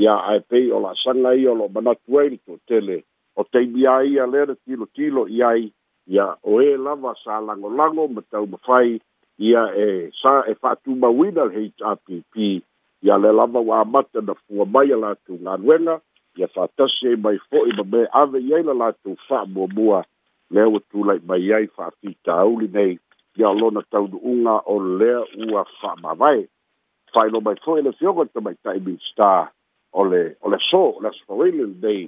ia 0.00 0.14
a 0.16 0.40
pei 0.48 0.72
o 0.72 0.80
la 0.80 0.92
sanga 1.04 1.36
i 1.36 1.44
o 1.52 1.54
lo 1.54 1.68
manatu 1.68 2.20
eri 2.24 2.40
to 2.48 2.56
tele 2.68 3.02
o 3.36 3.44
te 3.52 3.60
bia 3.68 4.00
ia 4.14 4.24
lera 4.26 4.56
tilo 4.64 4.88
tilo 4.96 5.28
i 5.28 5.42
ai 5.44 5.68
ia 6.08 6.26
o 6.40 6.60
e 6.64 6.72
lava 6.76 7.12
sa 7.24 7.36
lango 7.44 7.68
lango 7.68 8.08
ma 8.08 8.24
tau 8.32 8.48
ma 8.48 8.56
fai 8.64 8.96
ia 9.38 9.62
e 9.76 10.08
sa 10.22 10.40
e 10.48 10.54
fa 10.56 10.72
tu 10.82 10.96
ma 10.96 11.08
wina 11.18 11.44
le 11.52 11.68
HRPP 11.76 12.34
ia 12.40 12.60
ia 13.02 13.18
le 13.18 13.32
lava 13.32 13.60
ua 13.60 13.80
amata 13.80 14.20
na 14.20 14.34
fua 14.34 14.64
mai 14.64 14.92
a 14.92 14.96
latou 14.96 15.38
galuega 15.44 16.00
ia 16.36 16.48
faatasi 16.54 17.02
ai 17.08 17.16
mai 17.24 17.36
fo'i 17.50 17.70
ma 17.78 17.84
me 17.92 18.00
ave 18.22 18.38
i 18.38 18.50
ai 18.56 18.62
la 18.62 18.74
latou 18.82 19.14
fa'amuamua 19.28 19.98
lea 20.54 20.68
ua 20.72 20.80
tula'i 20.90 21.20
mai 21.28 21.52
ai 21.56 21.66
fa'afitauli 21.76 22.66
nei 22.76 22.92
ia 23.38 23.48
o 23.48 23.54
lona 23.60 23.82
taunu'uga 23.92 24.54
o 24.72 24.76
lea 24.98 25.18
ua 25.52 25.62
fa'amavae 25.80 26.42
fa'ailo 27.12 27.38
mai 27.46 27.56
fo'i 27.64 27.82
le 27.82 27.92
fioga 27.98 28.22
tamaita'i 28.34 28.80
minstar 28.86 29.50
o 29.98 30.04
le 30.10 30.22
o 30.44 30.50
le 30.50 30.58
so 30.70 30.82
o 30.94 31.00
le 31.02 31.08
asofauili 31.08 31.58
lenei 31.58 32.02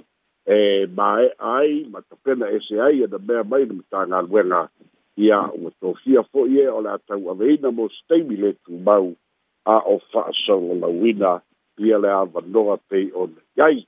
e 0.47 0.57
mae'a 0.95 1.35
ai 1.59 1.85
ma 1.91 1.99
tapena 2.09 2.45
ese 2.55 2.79
ai 2.87 3.03
ana 3.03 3.19
mea 3.27 3.43
mai 3.51 3.63
na 3.67 3.73
matagaluega 3.79 4.61
ia 5.17 5.39
ua 5.59 5.71
tofia 5.81 6.23
fo'i 6.31 6.63
e 6.63 6.67
o 6.69 6.79
le 6.81 6.89
atau 6.95 7.19
atau'aveina 7.19 7.67
mo 7.71 7.89
stami 7.89 8.35
le 8.43 8.55
tumau 8.63 9.11
a 9.65 9.77
o 9.85 9.99
fa'asaugo 10.11 10.73
lauina 10.79 11.41
ia 11.77 11.97
le 11.99 12.09
avanoga 12.09 12.75
pei 12.89 13.05
ona 13.21 13.35
i 13.57 13.61
ai 13.67 13.87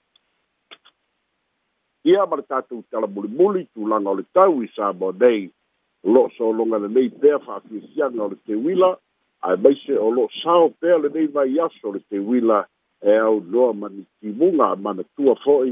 ia 2.04 2.26
ma 2.26 2.36
le 2.38 2.44
tatou 2.52 2.84
talamulimuli 2.92 3.66
tulaga 3.74 4.10
o 4.10 4.16
le 4.18 4.26
tau 4.36 4.54
i 4.64 4.68
sa 4.76 4.92
moa 5.00 5.14
nei 5.22 5.42
lo'o 6.12 6.30
sologa 6.38 6.78
lenei 6.84 7.10
pea 7.20 7.38
fa'afiafiaga 7.46 8.20
o 8.26 8.30
le 8.34 8.38
teuila 8.46 8.90
ae 9.48 9.56
maise 9.64 9.94
o 9.94 10.08
lo'o 10.16 10.30
sao 10.44 10.70
pea 10.82 10.98
lenei 11.04 11.28
mai 11.36 11.52
aso 11.66 11.88
le 11.94 12.02
teuila 12.10 12.60
e 13.02 13.12
aunoa 13.26 13.72
ma 13.80 13.88
nitimuga 13.96 14.66
a 14.74 14.76
manatua 14.86 15.36
fo'i 15.46 15.72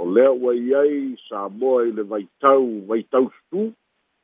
o 0.00 0.10
lea 0.14 0.30
ua 0.42 0.50
i 0.56 0.68
ai 0.82 0.94
sa 1.28 1.38
moa 1.60 1.80
i 1.86 1.90
le 1.96 2.02
vaitau 2.12 2.62
vaitau 2.90 3.26
stu 3.38 3.62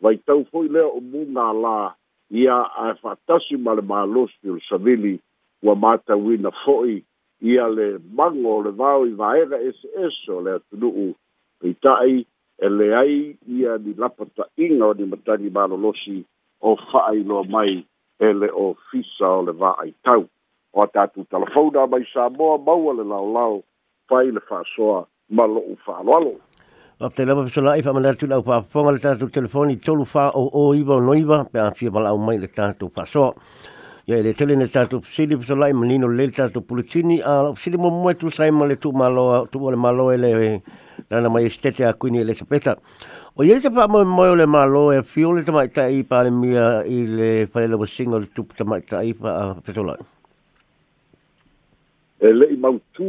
vaitau 0.05 0.41
fo'i 0.51 0.69
lea 0.75 0.87
o 0.91 0.99
mugalā 1.01 1.95
ia 2.31 2.59
ae 2.79 2.95
fa'atasi 3.03 3.57
ma 3.59 3.73
le 3.75 3.83
malosi 3.83 4.49
o 4.51 4.55
le 4.55 4.61
savili 4.69 5.19
ua 5.63 5.75
matauina 5.77 6.51
fo'i 6.65 7.03
ia 7.43 7.67
le 7.69 7.99
mago 8.15 8.57
o 8.59 8.63
le 8.63 8.71
vao 8.71 9.07
i 9.07 9.13
vaega 9.19 9.59
eseese 9.59 10.33
o 10.33 10.41
le 10.41 10.51
atunu'u 10.59 11.11
peita'i 11.61 12.19
e 12.59 12.67
leai 12.69 13.21
ia 13.57 13.79
ni 13.83 13.95
lapa 13.99 14.25
ta'iga 14.37 14.85
o 14.87 14.95
ni 14.99 15.05
matagi 15.11 15.51
malolosi 15.51 16.25
o 16.63 16.77
fa'ailoa 16.91 17.43
mai 17.51 17.83
e 18.21 18.29
le 18.33 18.49
ofisa 18.69 19.29
o 19.41 19.43
le 19.43 19.53
va'aitau 19.53 20.23
o 20.75 20.83
a 20.83 20.87
tatou 20.95 21.25
talafauna 21.25 21.87
mai 21.87 22.05
sa 22.13 22.29
moa 22.39 22.59
maua 22.59 22.93
le 22.95 23.05
laolao 23.05 23.63
fai 24.09 24.31
le 24.31 24.41
fa'asoa 24.49 25.01
ma 25.35 25.45
lo'u 25.47 25.75
fa'aloalo 25.87 26.33
Pap 27.01 27.15
te 27.17 27.25
lapa 27.25 27.47
pisa 27.47 27.63
lai, 27.63 27.81
whamana 27.81 28.13
tu 28.13 28.27
lau 28.29 28.43
pāpaponga 28.45 28.93
le 28.93 28.99
tātou 29.01 29.31
telefoni, 29.33 29.79
tolu 29.81 30.05
fa 30.05 30.27
o 30.37 30.43
o 30.53 30.63
iwa 30.77 30.99
no 31.01 31.07
noiwa, 31.15 31.37
pe 31.49 31.57
a 31.59 31.71
fia 31.73 31.89
malau 31.91 32.19
mai 32.21 32.35
le 32.37 32.45
tātou 32.53 32.93
pāsoa. 32.93 33.31
so 33.33 34.13
e 34.13 34.19
le 34.23 34.35
tele 34.37 34.53
ne 34.61 34.67
tātou 34.69 35.01
pisili 35.01 35.37
pisa 35.41 35.57
lai, 35.57 35.71
manino 35.73 36.11
le 36.13 36.27
tātou 36.37 36.61
pulitini, 36.61 37.17
a 37.23 37.39
la 37.47 37.55
pisili 37.57 37.79
mo 37.81 37.89
tu 38.21 38.29
sai 38.29 38.51
ma 38.53 38.67
le 38.69 38.77
tu 38.77 38.93
maloa, 38.93 39.47
tu 39.51 39.57
wale 39.65 39.79
maloa 39.81 40.17
le 40.21 40.35
rana 41.09 41.31
mai 41.33 41.47
estete 41.49 41.89
a 41.89 41.95
kuini 41.95 42.21
le 42.23 42.35
sapeta. 42.35 42.77
O 43.35 43.43
ye 43.49 43.57
se 43.59 43.71
pa 43.71 43.87
mo 43.89 44.05
mo 44.05 44.35
le 44.37 44.45
malo 44.45 44.91
e 44.93 45.01
fio 45.03 45.33
le 45.33 45.41
mai 45.57 45.73
ta 45.73 45.89
i 45.89 46.03
pa 46.05 46.21
le 46.27 46.31
mia 46.37 46.83
i 46.85 47.07
le 47.07 47.31
fa 47.47 47.65
le 47.65 47.81
wasinga 47.81 48.19
le 48.21 48.29
tupu 48.29 48.53
tamai 48.61 48.83
ta 48.85 49.01
i 49.03 49.15
pa 49.17 49.31
a 49.47 49.55
petolai. 49.57 49.97
E 52.21 52.29
le 52.35 52.45
i 52.53 52.59
tu 52.93 53.09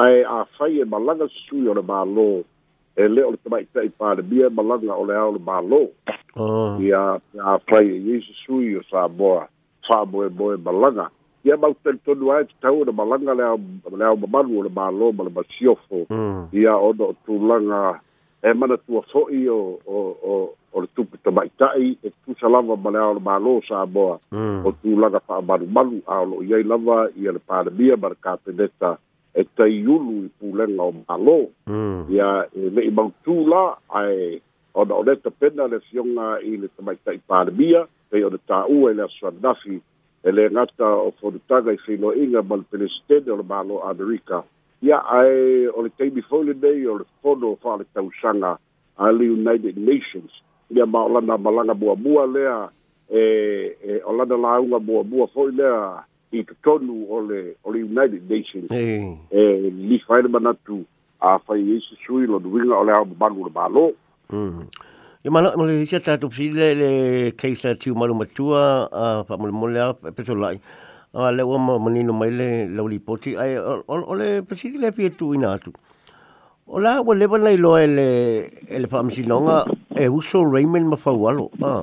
ai 0.00 0.24
a 0.24 0.46
fai 0.56 0.80
e 0.80 0.84
malanga 0.88 1.28
su 1.28 1.60
o 1.68 1.74
le 1.76 1.82
malo 1.82 2.44
e 2.96 3.08
leo 3.08 3.30
le 3.30 3.36
tamai 3.42 3.64
tai 3.72 3.88
pāre 3.88 4.22
bia 4.22 4.50
malanga 4.50 4.96
o 5.00 5.04
le 5.08 5.16
aole 5.16 5.38
mālō 5.40 5.78
ah. 6.08 6.76
i 6.80 6.90
a 6.92 7.02
a 7.52 7.58
pai 7.68 7.88
e 7.88 7.98
Jesus 8.04 8.42
sui 8.44 8.74
o 8.76 8.82
sa 8.90 9.06
boa 9.08 9.48
sa 9.88 10.04
boe 10.04 10.28
boe 10.28 10.56
malanga 10.60 11.06
i 11.44 11.50
a 11.52 11.56
mau 11.56 11.72
tel 11.82 11.96
tonu 12.04 12.32
ae 12.36 12.44
te 12.44 12.54
tau 12.60 12.84
na 12.84 12.92
malanga 12.92 13.34
le 13.34 13.42
au 13.48 13.56
le 13.96 14.04
au 14.06 14.16
mamalu 14.16 14.58
o 14.58 14.62
le 14.68 14.70
mālō 14.70 15.12
ma 15.16 15.24
le 15.24 15.32
masiofo 15.38 16.02
mm. 16.08 16.52
i 16.52 16.66
a 16.68 16.76
ono 16.76 17.08
o 17.12 17.14
tūlanga 17.26 17.82
e 18.42 18.52
mana 18.58 18.76
tua 18.76 19.02
fo'i 19.10 19.48
o 19.48 19.58
o 19.88 20.00
o 20.30 20.34
o 20.74 20.80
le 20.80 20.88
tupu 20.94 21.16
tamai 21.24 21.48
tai 21.58 21.96
e 22.04 22.10
tu 22.24 22.36
sa 22.40 22.48
lava 22.48 22.76
ma 22.76 22.90
le 22.92 22.98
aole 23.00 23.20
mālō 23.24 23.56
sa 23.68 23.86
boa 23.86 24.18
mm. 24.30 24.66
o 24.68 24.70
tūlanga 24.84 25.20
pa 25.26 25.40
amalumalu 25.40 26.02
a 26.06 26.20
olo 26.26 26.44
i 26.44 26.52
ai 26.54 26.62
lava 26.62 27.06
i 27.16 27.26
a 27.28 27.32
le 27.32 27.40
pāre 27.40 27.72
bia 27.72 27.96
ma 27.96 28.12
le 28.12 28.20
kāpeneta 28.20 28.98
e 29.34 29.44
tai 29.56 29.80
ulu 29.86 30.26
i 30.26 30.30
pūlenga 30.40 30.84
o 30.84 30.92
malo. 31.06 31.36
Mm. 31.68 32.00
Ia 32.12 32.30
e 32.54 32.68
mei 32.76 32.90
mautū 32.94 33.38
la, 33.48 33.78
ai 33.96 34.40
o 34.74 34.84
na 34.84 34.98
oneta 35.00 35.30
pena 35.30 35.66
le 35.72 35.78
fionga 35.88 36.36
i 36.44 36.56
le 36.60 36.68
tamaita 36.76 37.14
i 37.16 37.20
pārmia, 37.28 37.84
pei 38.12 38.24
o 38.24 38.30
na 38.34 38.40
tā 38.48 38.62
ua 38.68 38.90
i 38.92 38.94
e 38.94 38.98
le 38.98 39.06
aswanafi, 39.06 39.78
e 40.26 40.30
le 40.32 40.44
ngata 40.52 40.86
o 41.06 41.10
fonutanga 41.20 41.72
i 41.74 41.80
whino 41.86 42.12
inga 42.12 42.42
ma 42.42 42.60
le 42.60 42.66
pelestene 42.70 43.30
o 43.32 43.40
le 43.40 43.46
malo 43.48 43.80
Amerika. 43.88 44.42
Ia 44.82 44.98
ai 45.00 45.66
o 45.72 45.82
le 45.86 45.90
teimi 45.96 46.20
fōle 46.28 46.52
nei 46.62 46.84
o 46.86 46.98
le 47.00 47.06
fono 47.22 47.54
o 47.54 47.58
whāle 47.62 47.86
tausanga 47.94 48.56
a 48.98 49.10
le 49.10 49.28
United 49.32 49.76
Nations. 49.78 50.30
Ia 50.70 50.84
ma 50.86 51.00
o 51.06 51.16
lana 51.16 51.36
malanga 51.38 51.74
mua 51.74 51.96
mua 51.96 52.26
lea, 52.26 52.68
e, 53.08 53.76
e 53.80 54.00
o 54.04 54.12
lana 54.12 54.36
launga 54.36 54.78
mua 54.80 55.02
mua 55.04 55.26
fōi 55.32 55.54
lea, 55.56 56.04
i 56.32 56.42
te 56.48 56.54
tonu 56.64 57.04
o 57.12 57.20
le, 57.26 57.40
o 57.64 57.72
le 57.72 57.84
United 57.84 58.22
Nations. 58.30 58.66
Hey. 58.72 59.04
E, 59.30 59.70
ni 59.70 60.00
whaere 60.08 60.28
manatu 60.32 60.78
a 61.20 61.36
whai 61.46 61.60
eisi 61.76 61.96
sui 62.06 62.26
lo 62.26 62.40
duinga 62.40 62.76
o 62.78 62.84
le 62.88 62.92
hao 62.96 63.04
mbangu 63.04 63.44
le 63.48 63.52
bālo. 63.52 63.84
Mm. 64.32 64.62
E 65.24 65.30
mana, 65.30 65.52
mo 65.56 65.66
le 65.68 65.82
isi 65.82 65.94
a 65.96 66.00
tātu 66.00 66.30
le, 66.56 66.68
le 66.80 66.90
keisa 67.38 67.74
tiu 67.76 67.94
maru 67.94 68.14
matua, 68.14 68.62
a 68.92 69.24
pa 69.28 69.36
mole 69.36 69.52
mole 69.52 69.78
a 69.78 69.92
peto 70.16 70.34
lai. 70.34 70.56
A 71.14 71.28
le 71.30 71.42
ua 71.44 71.58
ma 71.58 71.78
manino 71.78 72.12
mai 72.16 72.30
le 72.32 72.48
lau 72.68 72.88
li 72.88 72.98
poti. 72.98 73.36
Ai, 73.36 73.58
o, 73.58 73.82
o, 73.86 74.00
o 74.00 74.14
le 74.16 74.40
pasiti 74.42 74.78
le 74.78 74.92
pia 74.92 75.10
tu 75.10 75.34
ina 75.34 75.52
atu. 75.58 75.72
O 76.72 76.80
la, 76.80 77.02
wa 77.04 77.14
lewa 77.14 77.36
nei 77.38 77.58
loa 77.60 77.82
e 77.84 77.88
le, 77.90 78.08
e 78.64 78.78
le 78.80 78.88
whaamisinonga, 78.90 79.64
e 79.98 80.06
uso 80.08 80.40
Raymond 80.50 80.86
mafawalo. 80.88 81.50
Ah. 81.60 81.82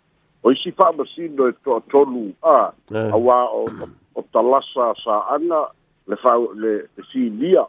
o 0.43 0.51
isi 0.51 0.71
fa'amasino 0.71 1.49
e 1.49 1.53
to'atolu 1.63 2.31
a 2.43 2.71
eh. 2.95 3.09
auā 3.13 3.37
o 3.53 3.65
o 4.15 4.21
talasa 4.33 4.87
sa'aga 5.05 5.61
le 6.07 6.17
fa 6.17 6.33
le 6.61 6.71
le 6.97 7.03
filia 7.11 7.65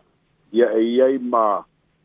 ia 0.52 0.70
e 0.72 0.80
iai 0.96 1.18
ma 1.18 1.62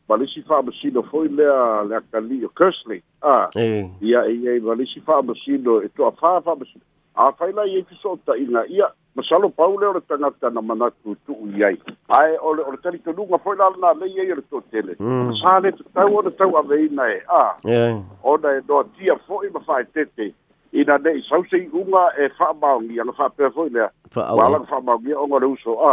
ma 0.08 0.16
lisi 0.16 0.42
fa'amasino 0.44 1.02
fo'i 1.08 1.28
lea 1.28 1.84
le 1.88 1.96
akali 1.96 2.44
o 2.44 2.48
kersley 2.48 3.00
a 3.22 3.46
eh. 3.56 3.88
ia 4.00 4.24
e 4.28 4.34
iai 4.44 4.60
ma 4.60 4.74
lisi 4.74 5.00
fa'amasino 5.00 5.80
e 5.84 5.88
to'afā 5.96 6.40
fa'amasino 6.44 6.84
afai 7.16 7.52
la 7.52 7.64
iai 7.64 7.82
fiso'ota'iga 7.88 8.64
e 8.68 8.72
ia 8.76 8.88
masalo 9.16 9.48
pau 9.48 9.78
le 9.78 9.86
o 9.86 9.92
le 9.94 10.00
tagata 10.06 10.50
na 10.50 10.60
manatu 10.60 11.16
tu'u 11.24 11.48
iai 11.56 11.78
ae 12.18 12.36
o 12.44 12.52
le 12.52 12.62
o 12.62 12.70
le 12.76 12.80
talitonuga 12.84 13.38
fo'i 13.40 13.56
la 13.56 13.70
lanālei 13.72 14.20
ai 14.20 14.30
o 14.36 14.36
le 14.36 14.44
to'atele 14.52 15.00
mm. 15.00 15.32
sa 15.40 15.56
le 15.64 15.72
tatau 15.80 16.12
ona 16.20 16.30
tau 16.30 16.60
aveina 16.60 17.08
e 17.14 17.18
a 17.26 17.56
eh. 17.64 17.96
ona 18.22 18.52
e 18.60 18.60
noatia 18.68 19.16
fo'i 19.24 19.48
ma 19.48 19.60
fa'aetete 19.64 20.28
ina 20.72 20.98
ne 20.98 21.22
sau 21.28 21.44
se 21.50 21.68
unga 21.72 22.10
e 22.20 22.28
fa 22.38 22.52
bau 22.52 22.80
ni 22.80 23.00
ala 23.00 23.12
fa 23.12 23.28
pe 23.36 23.44
fo 23.54 23.64
ne 23.72 23.88
fa 24.12 24.22
ala 24.28 24.58
fa 24.70 24.80
bau 24.86 24.98
ni 25.02 25.14
onga 25.14 25.38
reu 25.38 25.56
so 25.64 25.72
a 25.80 25.92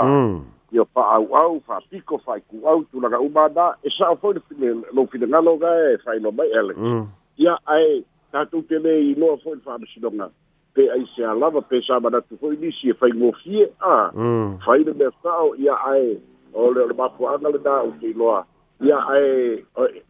yo 0.72 0.86
fa 0.94 1.02
au 1.16 1.28
au 1.36 1.60
fa 1.68 1.80
piko 1.90 2.18
fa 2.18 2.34
ku 2.48 2.60
au 2.68 2.84
tu 2.92 3.00
la 3.00 3.18
u 3.20 3.30
bada 3.30 3.78
e 3.84 3.90
sa 3.98 4.16
fo 4.22 4.34
ni 4.34 4.68
lo 4.94 5.06
fi 5.06 5.18
de 5.18 5.26
ngalo 5.28 5.58
ga 5.62 5.72
e 5.92 5.98
fa 6.04 6.12
no 6.22 6.32
mai 6.32 6.48
ele 6.48 6.74
ya 7.38 7.56
mm. 7.56 7.58
ai 7.66 8.04
ta 8.32 8.46
tu 8.52 8.62
te 8.64 8.80
le 8.80 8.96
i 9.12 9.16
lo 9.16 9.38
fo 9.44 9.54
fa 9.64 9.78
bi 9.78 9.88
donga 10.02 10.30
pe 10.74 10.90
ai 10.92 11.06
se 11.16 11.24
ala 11.26 11.50
va 11.50 11.62
pe 11.62 11.82
sa 11.82 12.00
bada 12.00 12.22
tu 12.22 12.36
fo 12.40 12.52
ni 12.52 12.72
si 12.82 12.94
fa 13.00 13.08
e 13.08 13.16
ngo 13.16 13.32
fi 13.44 13.64
a 13.64 13.68
fa 13.80 14.12
mm. 14.20 14.60
i 14.80 14.84
de 14.84 15.10
sa 15.24 15.40
o 15.48 15.56
ya 15.58 15.74
ai 15.92 16.18
o 16.54 16.72
le 16.76 16.88
le 16.88 16.94
ba 16.94 17.10
fo 17.18 17.28
ana 17.32 17.50
le 17.50 17.60
da 17.64 17.82
u 17.84 17.94
ti 18.00 18.14
lo 18.14 18.34
ya 18.90 19.00
ai 19.14 19.64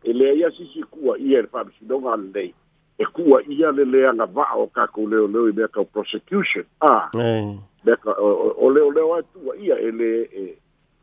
ele 0.03 0.33
ya 0.39 0.49
si 0.57 0.65
si 0.73 0.81
ku 0.89 1.13
i 1.19 1.35
er 1.37 1.47
fa 1.51 1.63
bi 1.63 1.73
donga 1.87 2.15
le 2.23 2.49
e 2.99 3.05
ku'a 3.05 3.41
ia 3.47 3.71
le 3.71 3.83
leaga 3.85 4.25
va'a 4.25 4.55
o 4.55 4.67
kakou 4.71 5.07
leoleo 5.09 5.47
i 5.49 5.53
mea 5.53 5.67
kau 5.67 5.83
prosecution 5.85 6.63
a 6.81 7.07
mea 7.17 7.95
ka 8.03 8.11
o 8.19 8.69
eh. 8.69 8.73
leoleo 8.73 9.13
ae 9.17 9.57
ia 9.59 9.75
e 9.79 9.89
lē 9.91 10.11
e, 10.31 10.43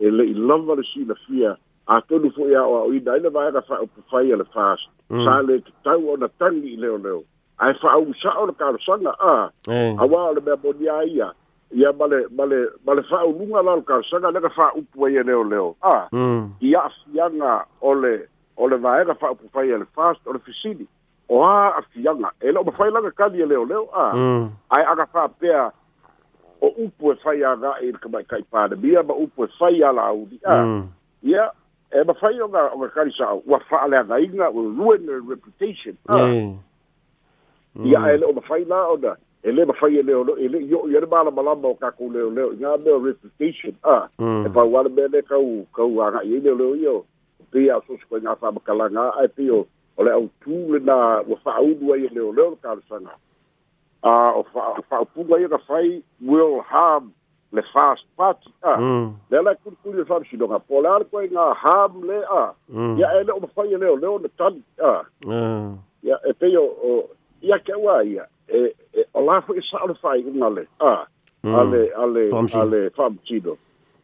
e 0.00 0.10
le'i 0.10 0.32
lava 0.34 0.74
le 0.76 0.82
silafia 0.92 1.56
atonu 1.86 2.30
fo'i 2.36 2.54
a 2.56 2.64
o 2.64 2.88
ai 2.88 3.20
le 3.20 3.28
vaega 3.28 3.60
fa'aupufai 3.60 4.32
a 4.32 4.36
le 4.36 4.44
fast 4.54 4.88
mm. 5.10 5.24
sa 5.24 5.42
le 5.42 5.60
tatau 5.60 6.10
ona 6.16 6.28
tagi 6.28 6.72
i 6.72 6.76
leoleo 6.76 7.22
ae 7.58 7.74
fa'ausa'a 7.80 8.40
o 8.42 8.46
le 8.46 8.56
kalosaga 8.58 9.12
a 9.20 9.36
e 9.68 9.92
auā 9.92 10.22
eh. 10.24 10.32
o 10.32 10.32
le 10.32 10.40
mea 10.48 10.56
monia 10.64 10.96
ia 11.12 11.28
ia 11.76 11.92
male 11.92 12.24
male 12.36 12.68
male 12.86 13.02
fa'auluga 13.10 13.62
la 13.62 13.76
o 13.76 13.76
le 13.76 13.84
kalosaga 13.84 14.30
lega 14.30 14.48
fa'aupu 14.48 15.06
ai 15.06 15.20
e 15.20 15.22
leoleo 15.22 15.76
a 15.82 16.08
mm. 16.12 16.56
i 16.60 16.74
a'afiaga 16.74 17.64
o 17.80 17.94
le 18.00 18.14
o 18.56 18.68
le 18.68 18.76
vaega 18.78 19.14
fa'aupufai 19.14 19.72
a 19.72 19.76
e 19.76 19.82
le 19.84 19.88
fast 19.92 20.20
o 20.26 20.32
le 20.32 20.38
fisili 20.38 20.88
oā 21.32 21.78
asiaga 21.80 22.30
e 22.44 22.50
leʻo 22.52 22.64
mafai 22.68 22.90
laga 22.92 23.10
kali 23.16 23.40
e 23.42 23.46
leoleo 23.46 23.86
a 23.92 24.00
ah. 24.04 24.12
hmm. 24.12 24.44
ae 24.76 24.82
aga 24.92 25.06
faapea 25.12 25.62
o 26.62 26.66
oh, 26.66 26.74
upu 26.84 27.12
e 27.12 27.16
fai 27.24 27.38
agaʻi 27.52 27.88
i 27.88 27.92
le 27.94 27.98
kamaʻikai 28.02 28.42
palemia 28.52 29.02
ma 29.08 29.14
upu 29.24 29.44
e 29.44 29.48
fai 29.58 29.80
alauli 29.88 30.40
a 30.44 30.56
ia 31.24 31.46
e 31.92 32.04
mafai 32.08 32.40
oga 32.40 32.66
oga 32.76 32.88
kali 32.94 33.14
saʻo 33.16 33.42
ua 33.48 33.60
fa'aleagaiga 33.70 34.50
ua 34.50 34.68
ruin 34.78 35.08
e 35.08 35.16
reputation 35.32 35.96
a 36.08 36.20
ia 37.88 38.04
ae 38.04 38.20
leʻo 38.20 38.34
mafai 38.42 38.64
la 38.68 38.82
ona 38.94 39.16
e 39.42 39.52
le 39.56 39.64
mafai 39.66 39.96
e 39.98 40.02
leoleo 40.02 40.36
e 40.36 40.48
leʻi 40.48 40.74
oo 40.78 40.88
ia 40.92 41.00
le 41.00 41.06
malamalama 41.06 41.68
o 41.68 41.74
kakou 41.74 42.12
leoleo 42.12 42.52
iga 42.52 42.76
mea 42.84 42.98
reputation 43.08 43.72
a 43.82 44.02
e 44.44 44.48
pauale 44.52 44.88
mea 44.88 45.08
le 45.08 45.22
kau 45.22 45.64
kau 45.72 45.88
agaʻi 45.96 46.34
ai 46.36 46.44
leoleo 46.44 46.74
ia 46.76 46.92
o 46.92 47.00
pei 47.52 47.70
a 47.70 47.78
o 47.80 47.84
sosokoiga 47.88 48.36
fa'amakalaga 48.36 49.00
ae 49.16 49.24
ah, 49.24 49.32
pei 49.36 49.50
o 49.50 49.66
o 49.96 50.04
le 50.06 50.12
autū 50.18 50.58
lenā 50.74 50.96
ua 51.28 51.38
faaulu 51.44 51.92
ai 51.94 52.06
e 52.06 52.10
leoleo 52.14 52.50
le 52.50 52.56
talesaga 52.62 53.16
a 54.02 54.14
o 54.40 54.44
fa'aupuga 54.90 55.36
ai 55.36 55.46
na 55.52 55.58
fai 55.66 56.02
will 56.20 56.60
harm 56.72 57.12
le 57.52 57.62
fast 57.72 58.04
party 58.16 58.50
a 58.62 58.76
mm. 58.76 59.14
le 59.30 59.38
ala 59.38 59.54
kulikuli 59.62 59.98
le 59.98 60.04
fa'amasinoga 60.04 60.58
po 60.58 60.80
le 60.82 60.88
ale 60.88 61.04
koe 61.10 61.26
ga 61.30 61.52
ham 61.64 62.00
le 62.08 62.18
a 62.24 62.42
mm. 62.68 62.96
ia 62.98 63.10
e 63.20 63.24
le'o 63.24 63.40
mafai 63.40 63.74
e 63.74 63.78
leoleo 63.78 64.18
na 64.18 64.28
tali 64.38 64.62
a 64.90 65.04
mm. 65.26 65.76
ia 66.08 66.18
e 66.28 66.32
pei 66.32 66.56
o 66.56 66.66
ia 67.42 67.58
ke 67.58 67.72
aua 67.72 68.00
ia 68.04 68.26
e, 68.48 68.72
e 68.98 69.04
o 69.12 69.20
la 69.20 69.40
fo'i 69.42 69.58
e 69.58 69.66
saole 69.70 69.94
fa'ai'uga 69.94 70.48
le 70.56 70.66
a 70.80 70.94
ale 71.62 71.84
ale 71.92 72.30
ale 72.60 72.82
fa'amasino 72.96 73.58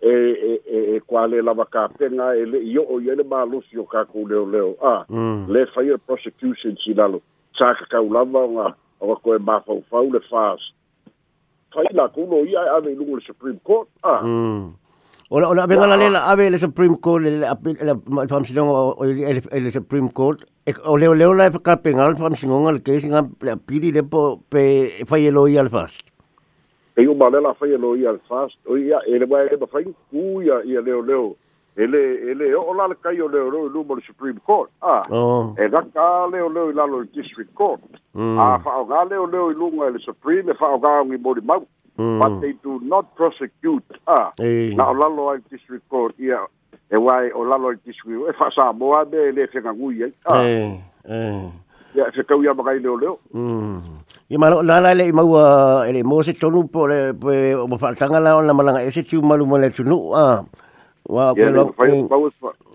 e 0.06 0.10
e 0.10 0.52
e 0.76 0.96
e 0.96 1.00
kwale 1.00 1.42
la 1.42 1.52
vaka 1.52 1.88
penga 1.98 2.34
e 2.38 2.44
le 2.46 2.58
yo 2.64 2.84
o 2.88 3.00
yele 3.02 3.22
ba 3.26 3.42
lu 3.46 3.62
sio 3.68 3.82
ka 3.84 4.04
ku 4.04 4.26
leo 4.30 4.44
leo 4.46 4.76
a 4.80 5.02
mm. 5.10 5.48
le 5.50 5.66
fire 5.74 5.98
prosecution 5.98 6.76
si 6.78 6.94
la 6.94 7.06
lo 7.10 7.18
cha 7.58 7.74
ka 7.74 7.84
ka 7.90 7.98
u 8.00 8.10
la 8.16 8.22
ba 8.24 8.42
nga 8.48 8.66
o 9.02 9.16
ko 9.18 9.34
e 9.34 9.38
ba 9.42 9.58
fa 9.66 9.72
u 9.74 9.82
fa 9.90 9.98
u 10.06 10.12
le 10.12 10.20
fas 10.30 10.62
fai 11.74 11.90
la 11.90 12.06
ku 12.14 12.26
no 12.30 12.44
ia 12.46 12.62
ave 12.78 12.94
lu 12.94 13.16
le 13.18 13.22
supreme 13.26 13.58
court 13.68 13.88
a 14.06 14.20
mm. 14.22 14.70
ola 15.34 15.48
ola 15.50 15.66
venga 15.66 15.86
la 15.90 15.96
lela 15.98 16.20
ave 16.30 16.46
le 16.50 16.58
supreme 16.62 16.94
court 16.96 17.20
le 17.22 17.42
apil 17.54 17.74
le 17.88 17.98
fam 18.30 18.44
si 18.46 18.54
nga 18.54 18.62
o 19.00 19.04
le 19.04 19.34
le 19.64 19.70
supreme 19.78 20.10
court 20.20 20.46
e 20.66 20.74
o 20.86 20.94
leo 20.96 21.14
leo 21.14 21.32
la 21.34 21.50
ka 21.50 21.74
penga 21.82 22.06
le 22.08 22.20
fam 22.22 22.36
si 22.38 22.46
nga 22.46 22.70
le 22.72 22.78
ke 22.86 23.00
si 23.02 23.10
nga 23.10 23.26
le 23.42 23.50
apili 23.58 23.90
le 23.98 24.06
po 24.14 24.22
pe 24.48 24.62
fai 25.10 25.26
e 25.26 25.34
lo 25.38 25.48
ia 25.48 25.66
le 25.66 25.74
fas 25.76 25.98
pei 26.98 27.06
uma 27.06 27.28
lela 27.28 27.54
fai 27.54 27.76
lo 27.76 27.94
ia 27.96 28.12
fast 28.28 28.58
o 28.66 28.76
ia 28.76 29.00
ele 29.06 29.24
vai 29.24 29.46
ele 29.46 29.64
fai 29.68 29.84
ku 29.84 30.42
ia 30.42 30.64
ia 30.66 30.80
leo 30.80 31.00
leo 31.00 31.36
ele 31.76 31.96
ele 32.28 32.52
o 32.56 32.74
la 32.74 32.92
kai 32.96 33.20
o 33.22 33.28
leo 33.28 33.48
leo 33.50 33.68
no 33.70 34.00
supreme 34.04 34.40
court 34.44 34.68
ah 34.82 35.02
e 35.62 35.68
da 35.68 35.82
ka 35.94 36.26
leo 36.26 36.48
leo 36.48 36.72
la 36.72 36.86
lo 36.86 37.04
district 37.14 37.54
court 37.54 37.78
hmm. 38.16 38.36
ah 38.40 38.58
fa 38.64 38.80
o 38.80 38.84
ga 38.86 39.04
leo 39.04 39.26
leo 39.26 39.52
lunga 39.52 39.86
ele 39.86 40.00
supreme 40.00 40.52
fa 40.54 40.74
o 40.74 40.78
ga 40.80 41.04
ngi 41.04 41.16
body 41.18 41.40
mau 41.40 41.62
but 42.18 42.40
they 42.40 42.52
do 42.64 42.80
not 42.82 43.06
prosecute 43.14 43.86
ah 44.08 44.32
na 44.74 44.90
o 44.90 44.94
la 44.94 45.06
lo 45.08 45.38
district 45.54 45.86
court 45.88 46.18
ia 46.18 46.42
e 46.90 46.96
wai 46.96 47.30
o 47.30 47.44
la 47.44 47.56
lo 47.58 47.74
district 47.86 48.26
e 48.28 48.32
fa 48.32 48.50
sa 48.50 48.72
mo 48.72 48.96
ade 48.98 49.14
ele 49.16 49.46
ngui 49.54 50.02
ah 50.26 50.42
eh 50.42 50.80
eh 51.08 51.46
ia 51.94 52.10
se 52.10 52.24
kau 52.24 52.42
ia 52.42 52.52
leo 52.82 52.98
leo 52.98 53.18
mm 53.32 54.07
I 54.30 54.36
malo 54.36 54.60
na 54.62 54.78
la 54.78 54.92
le 54.92 55.10
mau 55.10 55.40
le 55.88 56.02
mo 56.04 56.22
se 56.22 56.34
tonu 56.36 56.68
po 56.68 56.84
le 56.86 57.14
po 57.18 57.32
mo 57.66 57.78
fa 57.78 57.94
tanga 57.94 58.20
la 58.20 58.36
ona 58.36 58.52
malanga 58.52 58.82
e 58.84 58.90
se 58.92 59.00
tiu 59.02 59.22
malu 59.24 59.46
mo 59.46 59.56
le 59.56 59.70
tunu 59.70 59.96
a 60.12 60.44
wa 61.08 61.32
ko 61.32 61.48
lo 61.48 61.64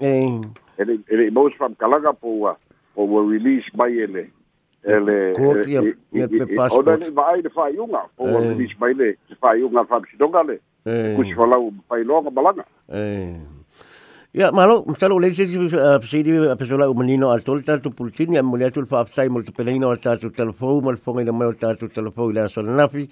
e 0.02 0.34
e 0.82 0.82
le 1.14 1.30
mo 1.30 1.46
se 1.54 1.56
fa 1.56 1.70
kalaga 1.78 2.10
po 2.10 2.42
wa 2.50 2.58
po 2.96 3.06
wo 3.06 3.22
release 3.30 3.70
by 3.78 3.86
ele 4.02 4.34
ele 4.82 5.18
ko 5.38 5.54
ti 5.62 5.78
e 6.18 6.26
pe 6.26 6.42
eh, 6.42 6.58
pas 6.58 6.74
ona 6.74 6.98
oh, 6.98 6.98
ni 6.98 7.10
vai 7.14 7.38
de 7.46 7.50
fa 7.54 7.70
yunga 7.70 8.02
po 8.18 8.24
wo 8.34 8.38
release 8.50 8.74
by 8.82 8.90
ele 8.98 9.14
fa 9.38 9.54
yunga 9.54 9.86
fa 9.86 10.02
si 10.10 10.18
donga 10.18 10.42
le 10.50 10.58
eh. 10.90 11.14
ku 11.14 11.22
si 11.22 11.38
fa 11.38 11.46
la 11.46 11.62
u 11.62 11.70
fa 11.86 12.02
longa 12.02 12.34
malanga 12.34 12.66
ah. 12.90 12.98
e 12.98 12.98
eh. 13.30 13.38
Ya, 14.34 14.50
malu. 14.50 14.82
Misalnya 14.90 15.14
oleh 15.14 15.30
sisi 15.30 15.54
sisi 15.70 15.78
persoalan 16.58 16.90
umenino 16.90 17.30
atau 17.30 17.54
tentang 17.62 17.86
tu 17.86 17.94
pulcin 17.94 18.34
yang 18.34 18.50
mulia 18.50 18.74
tu 18.74 18.82
lupa 18.82 19.06
apa 19.06 19.22
yang 19.22 19.30
mulut 19.38 19.54
pelanino 19.54 19.94
atau 19.94 20.18
tu 20.18 20.34
telefon, 20.34 20.82
mulut 20.82 20.98
fong 21.06 21.22
ini 21.22 21.30
mahu 21.30 21.54
atau 21.54 21.86
telefon 21.86 22.34
ialah 22.34 22.50
soal 22.50 22.66
nafi. 22.66 23.06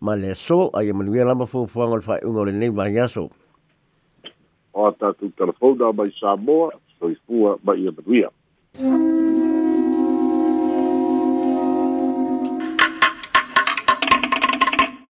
Malaso, 0.00 0.72
ayam 0.72 1.04
menunggu 1.04 1.28
lama 1.28 1.44
fong 1.44 1.68
fong 1.68 1.92
alfa 2.00 2.24
orang 2.24 2.56
ini 2.56 2.72
banyak 2.72 3.04
so. 3.04 3.28
Atau 4.72 5.12
tu 5.20 5.28
telefon 5.36 5.76
dah 5.76 5.92
bayi 5.92 6.08
sabo, 6.16 6.72
so 6.96 7.12
ibu 7.12 7.52
bayi 7.60 7.92
menunggu. 7.92 9.61